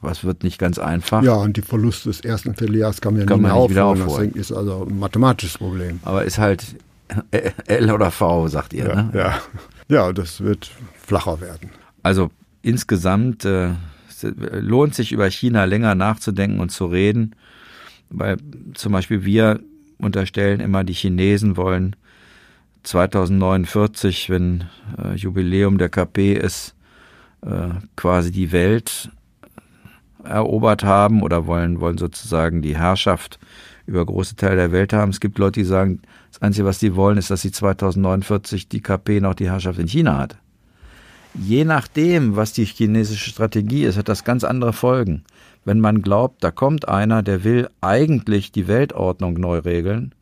Was 0.00 0.24
wird 0.24 0.42
nicht 0.42 0.58
ganz 0.58 0.78
einfach. 0.78 1.22
Ja, 1.22 1.34
und 1.34 1.56
die 1.56 1.62
Verluste 1.62 2.08
des 2.08 2.20
ersten 2.20 2.54
Vierteljahres 2.54 3.00
kann 3.00 3.14
man 3.14 3.20
ja 3.20 3.26
kann 3.26 3.40
nicht, 3.40 3.50
man 3.50 3.60
nicht 3.60 3.70
wieder 3.70 3.86
aufholen. 3.86 4.32
Das 4.34 4.50
ist 4.50 4.56
also 4.56 4.86
ein 4.88 4.98
mathematisches 4.98 5.58
Problem. 5.58 6.00
Aber 6.02 6.24
ist 6.24 6.38
halt 6.38 6.64
L 7.66 7.90
oder 7.90 8.10
V, 8.10 8.48
sagt 8.48 8.72
ihr. 8.72 8.88
Ja, 8.88 9.02
ne? 9.02 9.10
ja. 9.14 9.38
ja, 9.88 10.12
das 10.12 10.40
wird 10.40 10.70
flacher 11.00 11.40
werden. 11.40 11.70
Also 12.02 12.30
insgesamt 12.62 13.44
äh, 13.44 13.70
lohnt 14.22 14.94
sich 14.94 15.12
über 15.12 15.30
China 15.30 15.64
länger 15.64 15.94
nachzudenken 15.94 16.60
und 16.60 16.70
zu 16.70 16.86
reden, 16.86 17.34
weil 18.10 18.36
zum 18.74 18.92
Beispiel 18.92 19.24
wir 19.24 19.60
unterstellen 19.98 20.60
immer, 20.60 20.84
die 20.84 20.92
Chinesen 20.92 21.56
wollen 21.56 21.96
2049, 22.84 24.30
wenn 24.30 24.64
äh, 24.96 25.14
Jubiläum 25.14 25.78
der 25.78 25.88
KP 25.88 26.34
ist, 26.34 26.74
quasi 27.96 28.32
die 28.32 28.52
Welt 28.52 29.10
erobert 30.24 30.84
haben 30.84 31.22
oder 31.22 31.46
wollen, 31.46 31.80
wollen 31.80 31.98
sozusagen 31.98 32.62
die 32.62 32.76
Herrschaft 32.76 33.38
über 33.86 34.04
große 34.04 34.36
Teile 34.36 34.56
der 34.56 34.72
Welt 34.72 34.92
haben. 34.92 35.10
Es 35.10 35.20
gibt 35.20 35.38
Leute, 35.38 35.60
die 35.60 35.66
sagen, 35.66 36.02
das 36.30 36.42
Einzige, 36.42 36.66
was 36.66 36.78
sie 36.78 36.94
wollen, 36.94 37.16
ist, 37.16 37.30
dass 37.30 37.40
sie 37.40 37.52
2049 37.52 38.68
die 38.68 38.82
KP 38.82 39.20
noch 39.20 39.34
die 39.34 39.50
Herrschaft 39.50 39.78
in 39.78 39.88
China 39.88 40.18
hat. 40.18 40.36
Je 41.34 41.64
nachdem, 41.64 42.36
was 42.36 42.52
die 42.52 42.64
chinesische 42.64 43.30
Strategie 43.30 43.84
ist, 43.84 43.96
hat 43.96 44.08
das 44.08 44.24
ganz 44.24 44.44
andere 44.44 44.72
Folgen. 44.72 45.24
Wenn 45.64 45.80
man 45.80 46.02
glaubt, 46.02 46.42
da 46.42 46.50
kommt 46.50 46.88
einer, 46.88 47.22
der 47.22 47.44
will 47.44 47.68
eigentlich 47.80 48.52
die 48.52 48.68
Weltordnung 48.68 49.34
neu 49.34 49.58
regeln, 49.58 50.14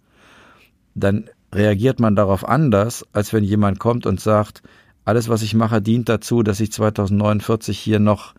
dann 0.94 1.29
reagiert 1.52 2.00
man 2.00 2.16
darauf 2.16 2.46
anders, 2.46 3.05
als 3.12 3.33
wenn 3.33 3.44
jemand 3.44 3.79
kommt 3.79 4.07
und 4.07 4.20
sagt, 4.20 4.62
alles, 5.07 5.29
was 5.29 5.40
ich 5.42 5.55
mache, 5.55 5.81
dient 5.81 6.09
dazu, 6.09 6.42
dass 6.42 6.61
ich 6.61 6.73
2049 6.73 7.79
hier 7.79 8.01
noch 8.01 8.35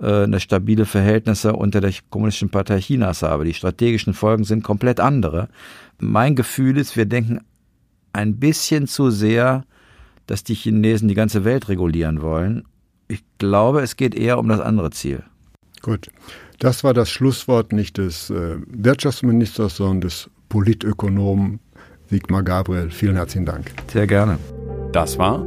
äh, 0.00 0.24
eine 0.24 0.40
stabile 0.40 0.86
Verhältnisse 0.86 1.52
unter 1.52 1.80
der 1.80 1.92
Kommunistischen 2.10 2.48
Partei 2.48 2.80
Chinas 2.80 3.22
habe. 3.22 3.44
Die 3.44 3.54
strategischen 3.54 4.14
Folgen 4.14 4.44
sind 4.44 4.64
komplett 4.64 5.00
andere. 5.00 5.48
Mein 5.98 6.34
Gefühl 6.34 6.78
ist, 6.78 6.96
wir 6.96 7.04
denken 7.04 7.40
ein 8.12 8.36
bisschen 8.38 8.86
zu 8.86 9.10
sehr, 9.10 9.64
dass 10.26 10.44
die 10.44 10.54
Chinesen 10.54 11.08
die 11.08 11.14
ganze 11.14 11.44
Welt 11.44 11.68
regulieren 11.68 12.22
wollen. 12.22 12.64
Ich 13.06 13.22
glaube, 13.36 13.82
es 13.82 13.96
geht 13.96 14.14
eher 14.14 14.38
um 14.38 14.48
das 14.48 14.60
andere 14.60 14.90
Ziel. 14.90 15.22
Gut. 15.82 16.08
Das 16.58 16.84
war 16.84 16.94
das 16.94 17.10
Schlusswort 17.10 17.72
nicht 17.72 17.98
des 17.98 18.30
äh, 18.30 18.56
Wirtschaftsministers, 18.66 19.76
sondern 19.76 20.00
des 20.00 20.30
Politökonomen 20.48 21.60
Sigmar 22.08 22.42
Gabriel. 22.42 22.90
Vielen 22.90 23.16
herzlichen 23.16 23.44
Dank. 23.44 23.70
Sehr 23.92 24.06
gerne. 24.06 24.38
Das 24.92 25.18
war 25.18 25.46